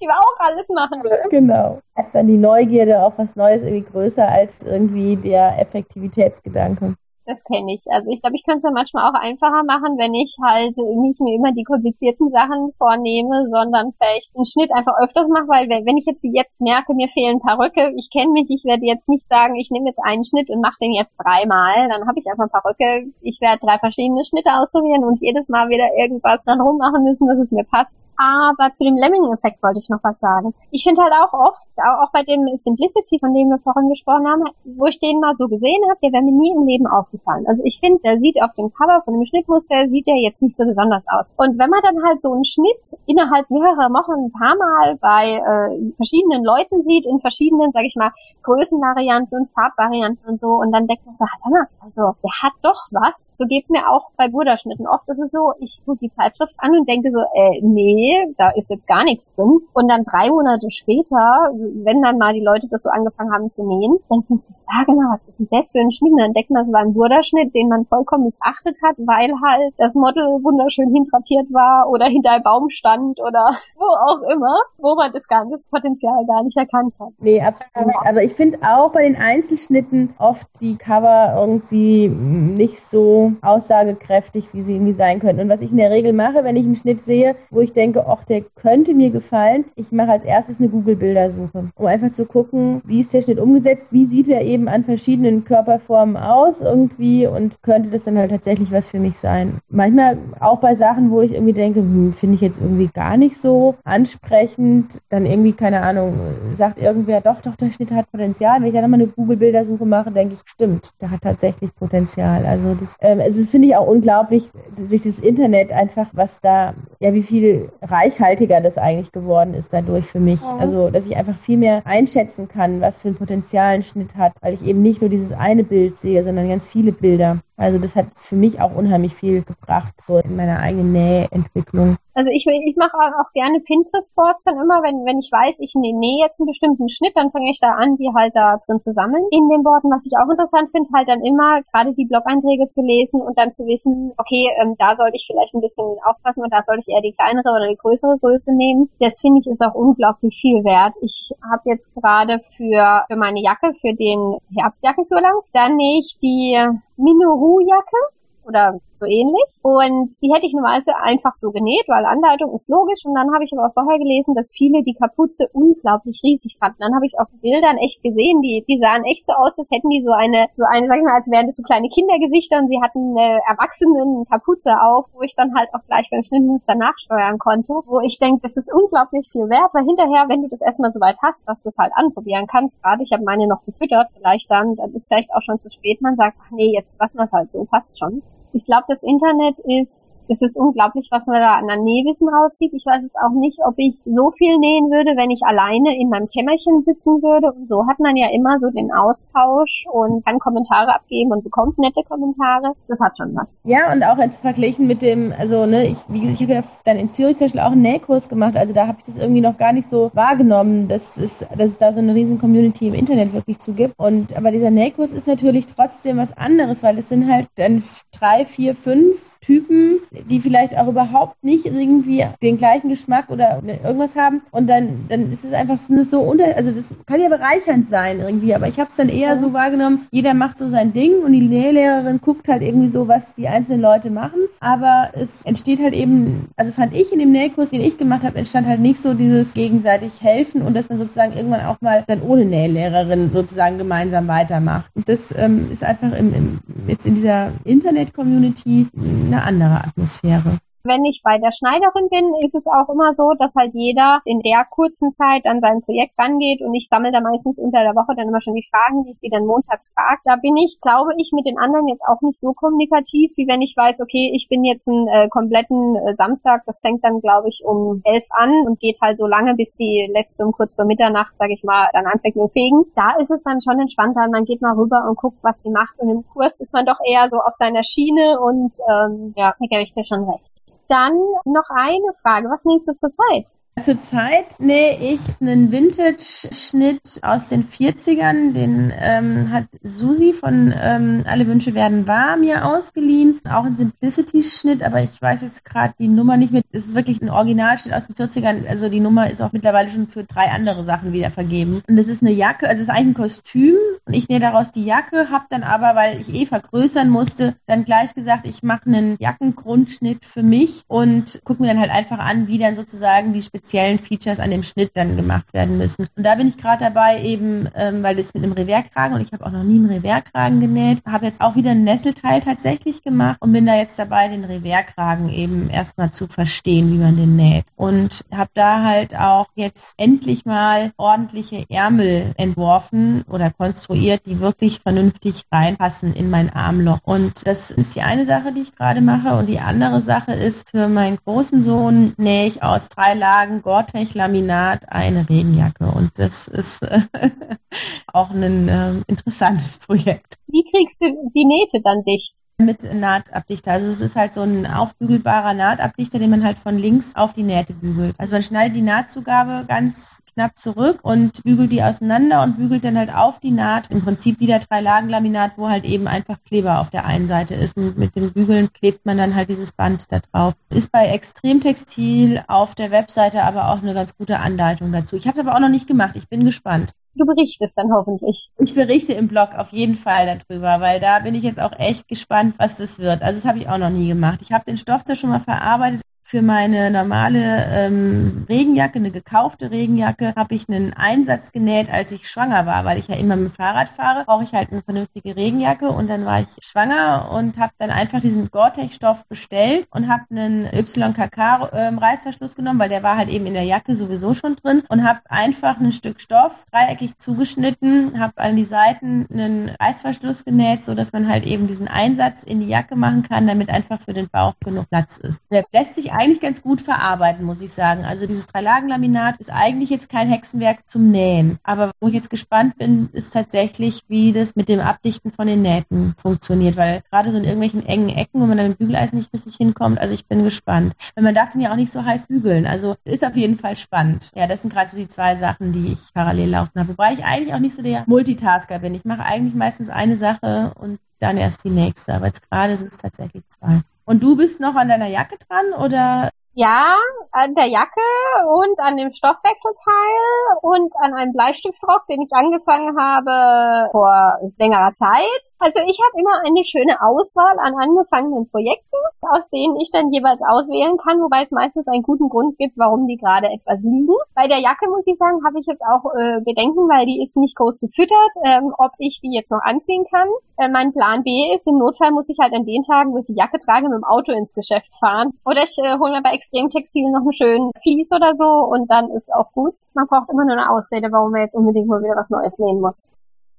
[0.00, 1.02] Die wir auch alles machen.
[1.30, 1.80] Genau.
[1.98, 6.94] Ist dann die Neugierde auf was Neues irgendwie größer als irgendwie der Effektivitätsgedanke.
[7.30, 7.86] Das kenne ich.
[7.86, 11.20] Also ich glaube, ich könnte es ja manchmal auch einfacher machen, wenn ich halt nicht
[11.20, 15.96] mehr immer die komplizierten Sachen vornehme, sondern vielleicht einen Schnitt einfach öfters mache, weil wenn
[15.96, 18.82] ich jetzt wie jetzt merke, mir fehlen ein paar Röcke, ich kenne mich, ich werde
[18.84, 22.18] jetzt nicht sagen, ich nehme jetzt einen Schnitt und mache den jetzt dreimal, dann habe
[22.18, 25.86] ich einfach ein paar Röcke, ich werde drei verschiedene Schnitte ausprobieren und jedes Mal wieder
[26.02, 27.94] irgendwas dran rummachen müssen, dass es mir passt.
[28.20, 30.52] Aber zu dem Lemming-Effekt wollte ich noch was sagen.
[30.70, 34.44] Ich finde halt auch oft, auch bei dem Simplicity, von dem wir vorhin gesprochen haben,
[34.76, 37.46] wo ich den mal so gesehen habe, der wäre mir nie im Leben aufgefallen.
[37.48, 40.54] Also ich finde, der sieht auf dem Cover von dem Schnittmuster, sieht der jetzt nicht
[40.54, 41.30] so besonders aus.
[41.38, 45.40] Und wenn man dann halt so einen Schnitt innerhalb mehrerer Wochen ein paar Mal bei
[45.40, 48.12] äh, verschiedenen Leuten sieht, in verschiedenen, sag ich mal,
[48.42, 52.52] Größenvarianten und Farbvarianten und so, und dann denkt man so, sag mal, also der hat
[52.60, 53.32] doch was.
[53.32, 54.86] So geht's mir auch bei Burda-Schnitten.
[54.86, 58.50] Oft ist es so, ich gucke die Zeitschrift an und denke so, äh, nee, da
[58.50, 59.60] ist jetzt gar nichts drin.
[59.72, 61.50] Und dann drei Monate später,
[61.84, 65.18] wenn dann mal die Leute das so angefangen haben zu nähen, denken sie, sag mal,
[65.18, 66.12] was ist denn das für ein Schnitt?
[66.12, 69.74] Und dann denkt man, es war ein Burda-Schnitt, den man vollkommen missachtet hat, weil halt
[69.78, 74.94] das Model wunderschön hintrapiert war oder hinter einem Baum stand oder wo auch immer, wo
[74.94, 77.10] man das ganze Potenzial gar nicht erkannt hat.
[77.18, 77.94] Nee, absolut.
[78.08, 84.60] Aber ich finde auch bei den Einzelschnitten oft die Cover irgendwie nicht so aussagekräftig, wie
[84.60, 85.42] sie irgendwie sein könnten.
[85.42, 87.89] Und was ich in der Regel mache, wenn ich einen Schnitt sehe, wo ich denke,
[87.92, 92.24] denke, ach, der könnte mir gefallen, ich mache als erstes eine Google-Bildersuche, um einfach zu
[92.24, 97.26] gucken, wie ist der Schnitt umgesetzt, wie sieht er eben an verschiedenen Körperformen aus irgendwie
[97.26, 99.58] und könnte das dann halt tatsächlich was für mich sein.
[99.68, 103.36] Manchmal auch bei Sachen, wo ich irgendwie denke, hm, finde ich jetzt irgendwie gar nicht
[103.36, 106.14] so ansprechend, dann irgendwie, keine Ahnung,
[106.52, 108.60] sagt irgendwer, doch, doch, der Schnitt hat Potenzial.
[108.60, 112.46] Wenn ich dann mal eine Google-Bildersuche mache, denke ich, stimmt, der hat tatsächlich Potenzial.
[112.46, 116.74] Also das, ähm, also das finde ich auch unglaublich, durch das Internet einfach, was da,
[117.00, 120.40] ja, wie viel reichhaltiger das eigentlich geworden ist dadurch für mich.
[120.40, 120.56] Ja.
[120.58, 124.32] Also, dass ich einfach viel mehr einschätzen kann, was für ein Potenzial ein Schnitt hat,
[124.40, 127.38] weil ich eben nicht nur dieses eine Bild sehe, sondern ganz viele Bilder.
[127.60, 131.98] Also das hat für mich auch unheimlich viel gebracht, so in meiner eigenen Näheentwicklung.
[132.14, 136.24] Also ich, ich mache auch gerne Pinterest-Boards dann immer, wenn, wenn ich weiß, ich nähe
[136.24, 139.24] jetzt einen bestimmten Schnitt, dann fange ich da an, die halt da drin zu sammeln.
[139.30, 142.80] In den Worten, was ich auch interessant finde, halt dann immer gerade die Blog-Einträge zu
[142.80, 146.52] lesen und dann zu wissen, okay, ähm, da sollte ich vielleicht ein bisschen aufpassen und
[146.52, 148.88] da sollte ich eher die kleinere oder die größere Größe nehmen.
[149.00, 150.94] Das finde ich ist auch unglaublich viel wert.
[151.02, 156.56] Ich habe jetzt gerade für, für meine Jacke, für den Herbstjackensurlaub, da nähe ich die
[157.00, 158.00] Minoru-Jacke
[158.44, 159.48] oder so ähnlich.
[159.62, 163.02] Und die hätte ich normalerweise einfach so genäht, weil Anleitung ist logisch.
[163.04, 166.78] Und dann habe ich aber vorher gelesen, dass viele die Kapuze unglaublich riesig fanden.
[166.78, 169.70] Dann habe ich es auf Bildern echt gesehen, die, die sahen echt so aus, als
[169.72, 172.58] hätten die so eine, so eine, sag ich mal, als wären das so kleine Kindergesichter
[172.58, 176.74] und sie hatten eine erwachsenen Kapuze auf, wo ich dann halt auch gleich beim Schnittmuster
[176.74, 180.60] nachsteuern konnte, wo ich denke, das ist unglaublich viel wert, weil hinterher, wenn du das
[180.60, 183.64] erstmal so weit hast, dass du es halt anprobieren kannst, gerade ich habe meine noch
[183.64, 186.98] gefüttert, vielleicht dann, dann ist vielleicht auch schon zu spät, man sagt, ach nee, jetzt
[187.00, 188.22] lassen wir es halt so, passt schon.
[188.52, 192.72] Ich glaube, das Internet ist es ist unglaublich, was man da an Nähwissen rauszieht.
[192.72, 196.08] Ich weiß jetzt auch nicht, ob ich so viel nähen würde, wenn ich alleine in
[196.08, 197.52] meinem Kämmerchen sitzen würde.
[197.52, 201.78] Und so hat man ja immer so den Austausch und kann Kommentare abgeben und bekommt
[201.78, 202.74] nette Kommentare.
[202.86, 203.58] Das hat schon was.
[203.64, 206.62] Ja, und auch als verglichen mit dem, also ne, ich, wie gesagt, ich habe ja
[206.84, 208.56] dann in Zürich zum Beispiel auch einen Nähkurs gemacht.
[208.56, 211.78] Also da habe ich das irgendwie noch gar nicht so wahrgenommen, dass es, dass es
[211.78, 213.98] da so eine riesen Community im Internet wirklich zu gibt.
[213.98, 217.82] Und aber dieser Nähkurs ist natürlich trotzdem was anderes, weil es sind halt dann
[218.16, 224.16] drei, vier, fünf Typen, die vielleicht auch überhaupt nicht irgendwie den gleichen Geschmack oder irgendwas
[224.16, 224.42] haben.
[224.50, 228.54] Und dann, dann ist es einfach so unter, also das kann ja bereichernd sein irgendwie,
[228.54, 231.40] aber ich habe es dann eher so wahrgenommen, jeder macht so sein Ding und die
[231.40, 234.40] Lehrlehrerin guckt halt irgendwie so, was die einzelnen Leute machen.
[234.60, 238.38] Aber es entsteht halt eben, also fand ich in dem Nähkurs, den ich gemacht habe,
[238.38, 242.22] entstand halt nicht so dieses gegenseitig helfen und dass man sozusagen irgendwann auch mal dann
[242.22, 244.90] ohne Nählehrerin sozusagen gemeinsam weitermacht.
[244.94, 248.88] Und das ähm, ist einfach im, im, jetzt in dieser Internet-Community
[249.32, 250.58] eine andere Atmosphäre.
[250.82, 254.40] Wenn ich bei der Schneiderin bin, ist es auch immer so, dass halt jeder in
[254.40, 258.16] der kurzen Zeit an sein Projekt rangeht und ich sammle da meistens unter der Woche
[258.16, 260.20] dann immer schon die Fragen, die ich sie dann montags frage.
[260.24, 263.60] Da bin ich, glaube ich, mit den anderen jetzt auch nicht so kommunikativ, wie wenn
[263.60, 267.48] ich weiß, okay, ich bin jetzt einen äh, kompletten äh, Samstag, das fängt dann, glaube
[267.48, 270.86] ich, um elf an und geht halt so lange, bis die letzte um kurz vor
[270.86, 272.86] Mitternacht, sage ich mal, dann anfängt mit Fegen.
[272.94, 275.98] Da ist es dann schon entspannter, man geht mal rüber und guckt, was sie macht
[275.98, 279.66] und im Kurs ist man doch eher so auf seiner Schiene und ähm, ja, da
[279.66, 280.49] gebe ich dir schon recht.
[280.90, 281.14] Dann
[281.44, 282.50] noch eine Frage.
[282.50, 283.46] Was nähst du zurzeit?
[283.78, 288.52] Zurzeit nähe ich einen Vintage-Schnitt aus den 40ern.
[288.52, 293.40] Den ähm, hat Susi von ähm, Alle Wünsche werden wahr mir ausgeliehen.
[293.48, 296.62] Auch ein Simplicity-Schnitt, aber ich weiß jetzt gerade die Nummer nicht mehr.
[296.72, 298.66] Es ist wirklich ein Originalschnitt aus den 40ern.
[298.66, 301.82] Also die Nummer ist auch mittlerweile schon für drei andere Sachen wieder vergeben.
[301.88, 303.76] Und das ist eine Jacke, also es ist eigentlich ein Kostüm.
[304.04, 307.86] Und ich nähe daraus die Jacke, habe dann aber, weil ich eh vergrößern musste, dann
[307.86, 312.46] gleich gesagt, ich mache einen Jackengrundschnitt für mich und gucke mir dann halt einfach an,
[312.46, 316.06] wie dann sozusagen die speziellen speziellen Features an dem Schnitt dann gemacht werden müssen.
[316.16, 319.32] Und da bin ich gerade dabei, eben, ähm, weil das mit einem Revers-Kragen und ich
[319.32, 323.36] habe auch noch nie einen Revers-Kragen genäht, habe jetzt auch wieder ein Nesselteil tatsächlich gemacht
[323.40, 327.66] und bin da jetzt dabei, den Revers-Kragen eben erstmal zu verstehen, wie man den näht.
[327.76, 334.80] Und habe da halt auch jetzt endlich mal ordentliche Ärmel entworfen oder konstruiert, die wirklich
[334.80, 337.00] vernünftig reinpassen in mein Armloch.
[337.02, 339.36] Und das ist die eine Sache, die ich gerade mache.
[339.36, 344.92] Und die andere Sache ist, für meinen großen Sohn nähe ich aus drei Lagen Gore-Tex-Laminat
[344.92, 345.86] eine Regenjacke.
[345.86, 347.00] Und das ist äh,
[348.12, 350.36] auch ein äh, interessantes Projekt.
[350.46, 352.36] Wie kriegst du die Nähte dann dicht?
[352.60, 353.72] mit Nahtabdichter.
[353.72, 357.42] Also es ist halt so ein aufbügelbarer Nahtabdichter, den man halt von links auf die
[357.42, 358.14] Nähte bügelt.
[358.18, 362.98] Also man schneidet die Nahtzugabe ganz knapp zurück und bügelt die auseinander und bügelt dann
[362.98, 363.90] halt auf die Naht.
[363.90, 367.54] Im Prinzip wieder drei Lagen Laminat, wo halt eben einfach Kleber auf der einen Seite
[367.54, 367.76] ist.
[367.76, 370.54] Und mit dem Bügeln klebt man dann halt dieses Band da drauf.
[370.70, 375.16] Ist bei Extremtextil auf der Webseite aber auch eine ganz gute Anleitung dazu.
[375.16, 376.16] Ich habe es aber auch noch nicht gemacht.
[376.16, 376.92] Ich bin gespannt.
[377.14, 378.50] Du berichtest dann hoffentlich.
[378.58, 382.06] Ich berichte im Blog auf jeden Fall darüber, weil da bin ich jetzt auch echt
[382.06, 383.22] gespannt, was das wird.
[383.22, 384.40] Also das habe ich auch noch nie gemacht.
[384.42, 389.72] Ich habe den Stoff zwar schon mal verarbeitet, für meine normale ähm, Regenjacke, eine gekaufte
[389.72, 393.48] Regenjacke, habe ich einen Einsatz genäht, als ich schwanger war, weil ich ja immer mit
[393.48, 397.58] dem Fahrrad fahre, brauche ich halt eine vernünftige Regenjacke und dann war ich schwanger und
[397.58, 403.16] habe dann einfach diesen Gore-Tex-Stoff bestellt und habe einen YKK-Reißverschluss ähm, genommen, weil der war
[403.16, 407.18] halt eben in der Jacke sowieso schon drin und habe einfach ein Stück Stoff dreieckig
[407.18, 412.44] zugeschnitten, habe an die Seiten einen Reißverschluss genäht, so dass man halt eben diesen Einsatz
[412.44, 415.40] in die Jacke machen kann, damit einfach für den Bauch genug Platz ist.
[415.50, 418.04] Der lässt sich eigentlich ganz gut verarbeiten, muss ich sagen.
[418.04, 421.58] Also dieses Dreilagenlaminat ist eigentlich jetzt kein Hexenwerk zum Nähen.
[421.62, 425.62] Aber wo ich jetzt gespannt bin, ist tatsächlich, wie das mit dem Abdichten von den
[425.62, 426.76] Nähten funktioniert.
[426.76, 429.98] Weil gerade so in irgendwelchen engen Ecken, wo man dann mit Bügeleisen nicht richtig hinkommt,
[429.98, 430.94] also ich bin gespannt.
[431.14, 432.66] Weil man darf den ja auch nicht so heiß bügeln.
[432.66, 434.30] Also ist auf jeden Fall spannend.
[434.34, 436.90] Ja, das sind gerade so die zwei Sachen, die ich parallel laufen habe.
[436.90, 438.94] Wobei ich eigentlich auch nicht so der Multitasker bin.
[438.94, 442.12] Ich mache eigentlich meistens eine Sache und dann erst die nächste.
[442.12, 443.80] Aber jetzt gerade sind es tatsächlich zwei.
[444.10, 446.30] Und du bist noch an deiner Jacke dran oder?
[446.60, 446.92] Ja,
[447.32, 448.04] an der Jacke
[448.52, 455.40] und an dem Stoffwechselteil und an einem Bleistiftrock, den ich angefangen habe vor längerer Zeit.
[455.58, 459.00] Also ich habe immer eine schöne Auswahl an angefangenen Projekten,
[459.32, 463.06] aus denen ich dann jeweils auswählen kann, wobei es meistens einen guten Grund gibt, warum
[463.06, 464.12] die gerade etwas liegen.
[464.34, 467.38] Bei der Jacke muss ich sagen, habe ich jetzt auch äh, Bedenken, weil die ist
[467.38, 470.28] nicht groß gefüttert, ähm, ob ich die jetzt noch anziehen kann.
[470.58, 473.24] Äh, mein Plan B ist, im Notfall muss ich halt an den Tagen, wo ich
[473.24, 475.32] die Jacke trage, mit dem Auto ins Geschäft fahren.
[475.46, 479.10] Oder ich äh, hole mir bei Extremtextil noch einen schönen Vlies oder so und dann
[479.10, 479.74] ist auch gut.
[479.94, 482.80] Man braucht immer nur eine Ausrede, warum man jetzt unbedingt mal wieder was Neues nähen
[482.80, 483.08] muss.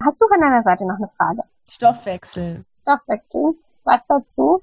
[0.03, 1.43] Hast du von deiner Seite noch eine Frage?
[1.69, 2.65] Stoffwechsel.
[2.81, 3.55] Stoffwechsel.
[3.85, 4.61] Was dazu?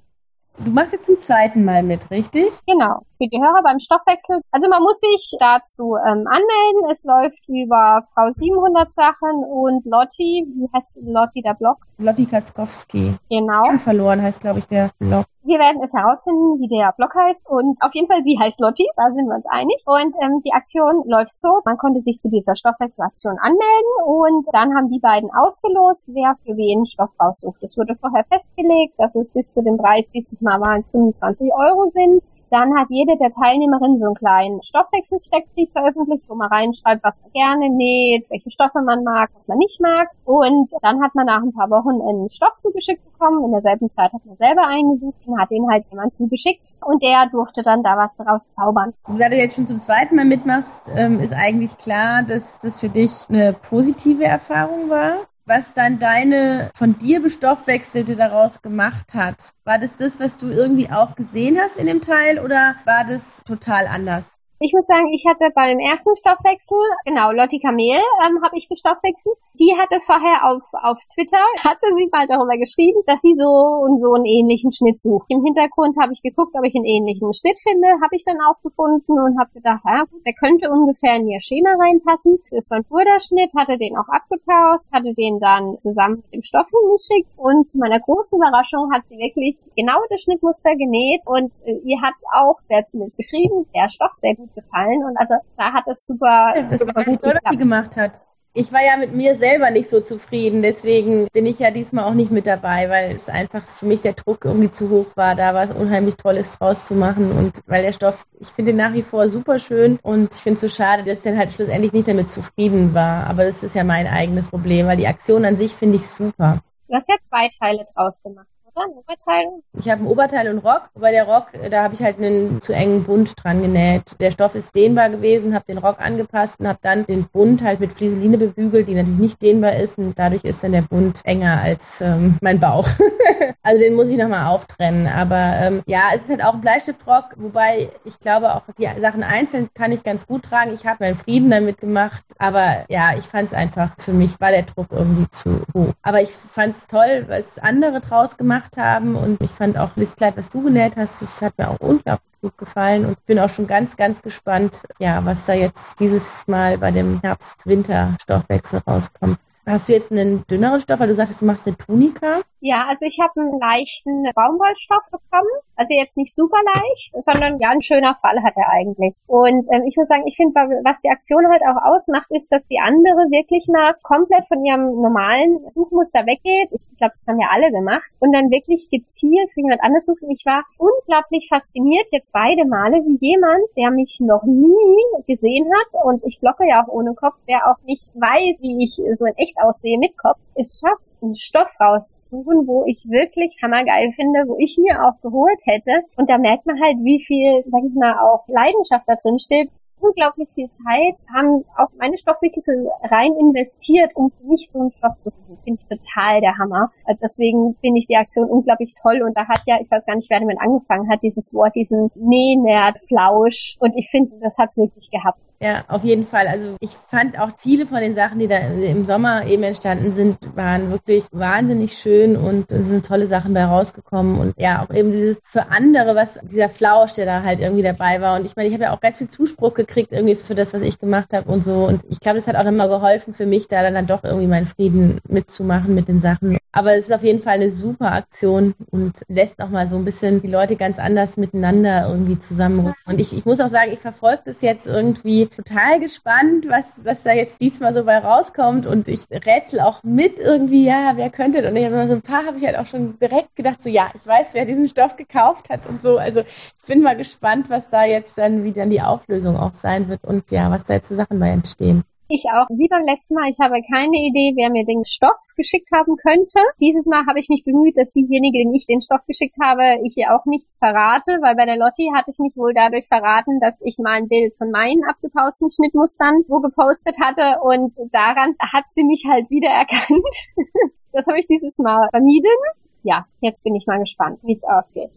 [0.65, 2.49] Du machst jetzt zum zweiten Mal mit, richtig?
[2.67, 3.03] Genau.
[3.17, 4.41] Für die Hörer beim Stoffwechsel.
[4.51, 6.91] Also man muss sich dazu ähm, anmelden.
[6.91, 10.47] Es läuft über Frau 700 Sachen und Lotti.
[10.47, 11.79] Wie heißt Lotti der Blog?
[11.99, 13.17] Lotti Katzkowski.
[13.29, 13.65] Genau.
[13.67, 15.27] Schon verloren heißt, glaube ich, der Blog.
[15.43, 18.87] Wir werden es herausfinden, wie der Blog heißt und auf jeden Fall, sie heißt Lotti,
[18.97, 19.83] da sind wir uns einig.
[19.87, 24.77] Und ähm, die Aktion läuft so, man konnte sich zu dieser Stoffwechselaktion anmelden und dann
[24.77, 27.63] haben die beiden ausgelost, wer für wen Stoff raussucht.
[27.63, 30.39] Es wurde vorher festgelegt, dass es bis zu dem 30.
[30.49, 32.25] Mal waren 25 Euro sind.
[32.51, 37.31] Dann hat jede der Teilnehmerinnen so einen kleinen Stoffwechselsteckbrief veröffentlicht, wo man reinschreibt, was man
[37.33, 40.09] gerne näht, welche Stoffe man mag, was man nicht mag.
[40.25, 43.45] Und dann hat man nach ein paar Wochen einen Stoff zugeschickt bekommen.
[43.45, 46.77] In derselben Zeit hat man selber eingesucht und hat ihn halt jemand zugeschickt.
[46.81, 48.95] Und der durfte dann da was draus zaubern.
[49.19, 52.89] Da du jetzt schon zum zweiten Mal mitmachst, ähm, ist eigentlich klar, dass das für
[52.89, 55.19] dich eine positive Erfahrung war
[55.49, 59.51] was dann deine von dir bestoffwechselte daraus gemacht hat.
[59.65, 63.43] War das das, was du irgendwie auch gesehen hast in dem Teil oder war das
[63.45, 64.38] total anders?
[64.61, 69.39] Ich muss sagen, ich hatte beim ersten Stoffwechsel, genau, Lotti Kamel ähm, habe ich bestoffwechselt.
[69.55, 74.01] Die hatte vorher auf, auf Twitter, hatte sie mal darüber geschrieben, dass sie so und
[74.01, 75.27] so einen ähnlichen Schnitt sucht.
[75.29, 78.61] Im Hintergrund habe ich geguckt, ob ich einen ähnlichen Schnitt finde, habe ich dann auch
[78.63, 82.39] gefunden und habe gedacht, ja der könnte ungefähr in ihr Schema reinpassen.
[82.51, 86.67] Das war ein Burda-Schnitt, hatte den auch abgepaust, hatte den dann zusammen mit dem Stoff
[86.69, 91.79] hingeschickt und zu meiner großen Überraschung hat sie wirklich genau das Schnittmuster genäht und äh,
[91.85, 95.73] ihr hat auch, sehr zumindest geschrieben, der Stoff sehr gut gut gefallen und also da
[95.73, 96.53] hat es super.
[96.55, 98.21] Ja, das super war echt toll, was sie gemacht hat.
[98.55, 102.15] Ich war ja mit mir selber nicht so zufrieden, deswegen bin ich ja diesmal auch
[102.15, 105.55] nicht mit dabei, weil es einfach für mich der Druck irgendwie zu hoch war, da
[105.55, 109.03] was unheimlich Tolles draus zu machen und weil der Stoff, ich finde ihn nach wie
[109.03, 112.09] vor super schön und ich finde es so schade, dass ich dann halt schlussendlich nicht
[112.09, 115.75] damit zufrieden war, aber das ist ja mein eigenes Problem, weil die Aktion an sich
[115.75, 116.61] finde ich super.
[116.89, 118.49] Du hast ja zwei Teile draus gemacht
[118.81, 119.63] ein Oberteil?
[119.75, 120.91] Ich habe ein Oberteil und Rock.
[120.95, 124.21] Bei der Rock, da habe ich halt einen zu engen Bund dran genäht.
[124.21, 127.81] Der Stoff ist dehnbar gewesen, habe den Rock angepasst und habe dann den Bund halt
[127.81, 131.61] mit Flieseline bebügelt, die natürlich nicht dehnbar ist und dadurch ist dann der Bund enger
[131.61, 132.89] als ähm, mein Bauch.
[133.63, 135.07] also den muss ich nochmal auftrennen.
[135.07, 139.23] Aber ähm, ja, es ist halt auch ein Bleistiftrock, wobei ich glaube auch die Sachen
[139.23, 140.73] einzeln kann ich ganz gut tragen.
[140.73, 144.51] Ich habe meinen Frieden damit gemacht, aber ja, ich fand es einfach, für mich war
[144.51, 145.93] der Druck irgendwie zu hoch.
[146.03, 149.17] Aber ich fand es toll, was andere draus gemacht gemacht haben.
[149.17, 152.41] Und ich fand auch das Kleid, was du genäht hast, das hat mir auch unglaublich
[152.41, 156.79] gut gefallen und bin auch schon ganz, ganz gespannt, ja, was da jetzt dieses Mal
[156.79, 159.39] bei dem Herbst-Winter-Stoffwechsel rauskommt.
[159.69, 162.41] Hast du jetzt einen dünneren Stoff, weil du sagtest, du machst eine Tunika?
[162.61, 165.53] Ja, also ich habe einen leichten Baumwollstoff bekommen.
[165.77, 169.15] Also jetzt nicht super leicht, sondern ja, ein schöner Fall hat er eigentlich.
[169.27, 172.67] Und ähm, ich muss sagen, ich finde, was die Aktion halt auch ausmacht, ist, dass
[172.67, 176.73] die andere wirklich mal komplett von ihrem normalen Suchmuster weggeht.
[176.73, 178.11] Ich glaube, das haben ja alle gemacht.
[178.19, 180.25] Und dann wirklich gezielt für jemand anderes sucht.
[180.29, 184.99] Ich war unglaublich fasziniert jetzt beide Male, wie jemand, der mich noch nie
[185.29, 188.99] gesehen hat und ich blocke ja auch ohne Kopf, der auch nicht weiß, wie ich
[189.15, 194.13] so in echt aussehe mit Kopf, es schafft, einen Stoff rauszusuchen, wo ich wirklich hammergeil
[194.13, 196.03] finde, wo ich mir auch geholt hätte.
[196.17, 199.71] Und da merkt man halt, wie viel, sag ich mal, auch Leidenschaft da drin steht
[200.01, 202.63] unglaublich viel Zeit, haben auch meine Stoffwickel
[203.03, 205.59] rein investiert, um nicht so einen Stoff zu finden.
[205.65, 206.93] Finde ich total der Hammer.
[207.05, 210.17] Also deswegen finde ich die Aktion unglaublich toll und da hat ja, ich weiß gar
[210.17, 214.77] nicht, wer damit angefangen hat, dieses Wort, diesen Nähnerd, Flausch und ich finde, das hat's
[214.77, 215.41] wirklich gehabt.
[215.61, 216.47] Ja, auf jeden Fall.
[216.47, 220.39] Also ich fand auch viele von den Sachen, die da im Sommer eben entstanden sind,
[220.57, 224.39] waren wirklich wahnsinnig schön und es sind tolle Sachen bei rausgekommen.
[224.39, 228.21] Und ja, auch eben dieses für andere, was dieser Flausch, der da halt irgendwie dabei
[228.21, 228.39] war.
[228.39, 230.83] Und ich meine, ich habe ja auch ganz viel Zuspruch gekriegt irgendwie für das, was
[230.83, 231.87] ich gemacht habe und so.
[231.87, 234.47] Und ich glaube, das hat auch nochmal geholfen für mich, da dann, dann doch irgendwie
[234.47, 236.59] meinen Frieden mitzumachen mit den Sachen.
[236.71, 240.05] Aber es ist auf jeden Fall eine super Aktion und lässt auch mal so ein
[240.05, 243.03] bisschen die Leute ganz anders miteinander irgendwie zusammenrücken.
[243.07, 247.23] Und ich, ich muss auch sagen, ich verfolge das jetzt irgendwie total gespannt, was, was
[247.23, 251.67] da jetzt diesmal so bei rauskommt und ich rätsel auch mit irgendwie, ja, wer könnte
[251.69, 254.11] und ich habe so ein paar habe ich halt auch schon direkt gedacht, so ja,
[254.15, 256.19] ich weiß, wer diesen Stoff gekauft hat und so.
[256.19, 260.09] Also ich bin mal gespannt, was da jetzt dann, wie dann die Auflösung auch sein
[260.09, 262.05] wird und ja, was da jetzt für Sachen bei entstehen.
[262.31, 262.69] Ich auch.
[262.69, 266.61] Wie beim letzten Mal, ich habe keine Idee, wer mir den Stoff geschickt haben könnte.
[266.79, 270.15] Dieses Mal habe ich mich bemüht, dass diejenige, den ich den Stoff geschickt habe, ich
[270.19, 273.81] ihr auch nichts verrate, weil bei der Lotti hatte ich mich wohl dadurch verraten, dass
[273.81, 279.05] ich mal ein Bild von meinen abgepausten Schnittmustern wo gepostet hatte und daran hat sie
[279.05, 280.35] mich halt wiedererkannt.
[281.13, 282.61] das habe ich dieses Mal vermieden.
[283.05, 285.11] Ja, jetzt bin ich mal gespannt, wie es ausgeht.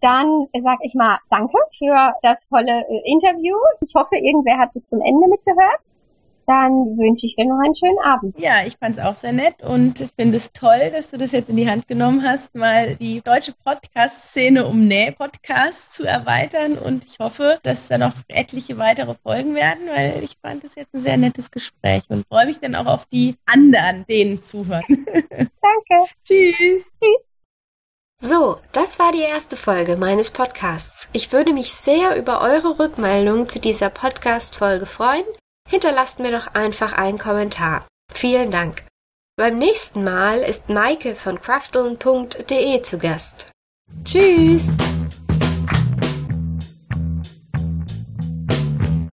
[0.00, 3.56] Dann sage ich mal Danke für das tolle äh, Interview.
[3.82, 5.92] Ich hoffe, irgendwer hat bis zum Ende mitgehört
[6.46, 8.38] dann wünsche ich dir noch einen schönen Abend.
[8.38, 11.32] Ja, ich fand es auch sehr nett und ich finde es toll, dass du das
[11.32, 17.04] jetzt in die Hand genommen hast, mal die deutsche Podcast-Szene um Näh-Podcasts zu erweitern und
[17.04, 21.02] ich hoffe, dass da noch etliche weitere Folgen werden, weil ich fand es jetzt ein
[21.02, 24.82] sehr nettes Gespräch und freue mich dann auch auf die anderen, denen zuhören.
[24.98, 26.10] Danke.
[26.24, 26.92] Tschüss.
[26.94, 27.34] Tschüss.
[28.18, 31.10] So, das war die erste Folge meines Podcasts.
[31.12, 35.24] Ich würde mich sehr über eure Rückmeldung zu dieser Podcast-Folge freuen.
[35.68, 37.86] Hinterlasst mir doch einfach einen Kommentar.
[38.12, 38.84] Vielen Dank.
[39.36, 43.50] Beim nächsten Mal ist Maike von crafteln.de zu Gast.
[44.04, 44.70] Tschüss!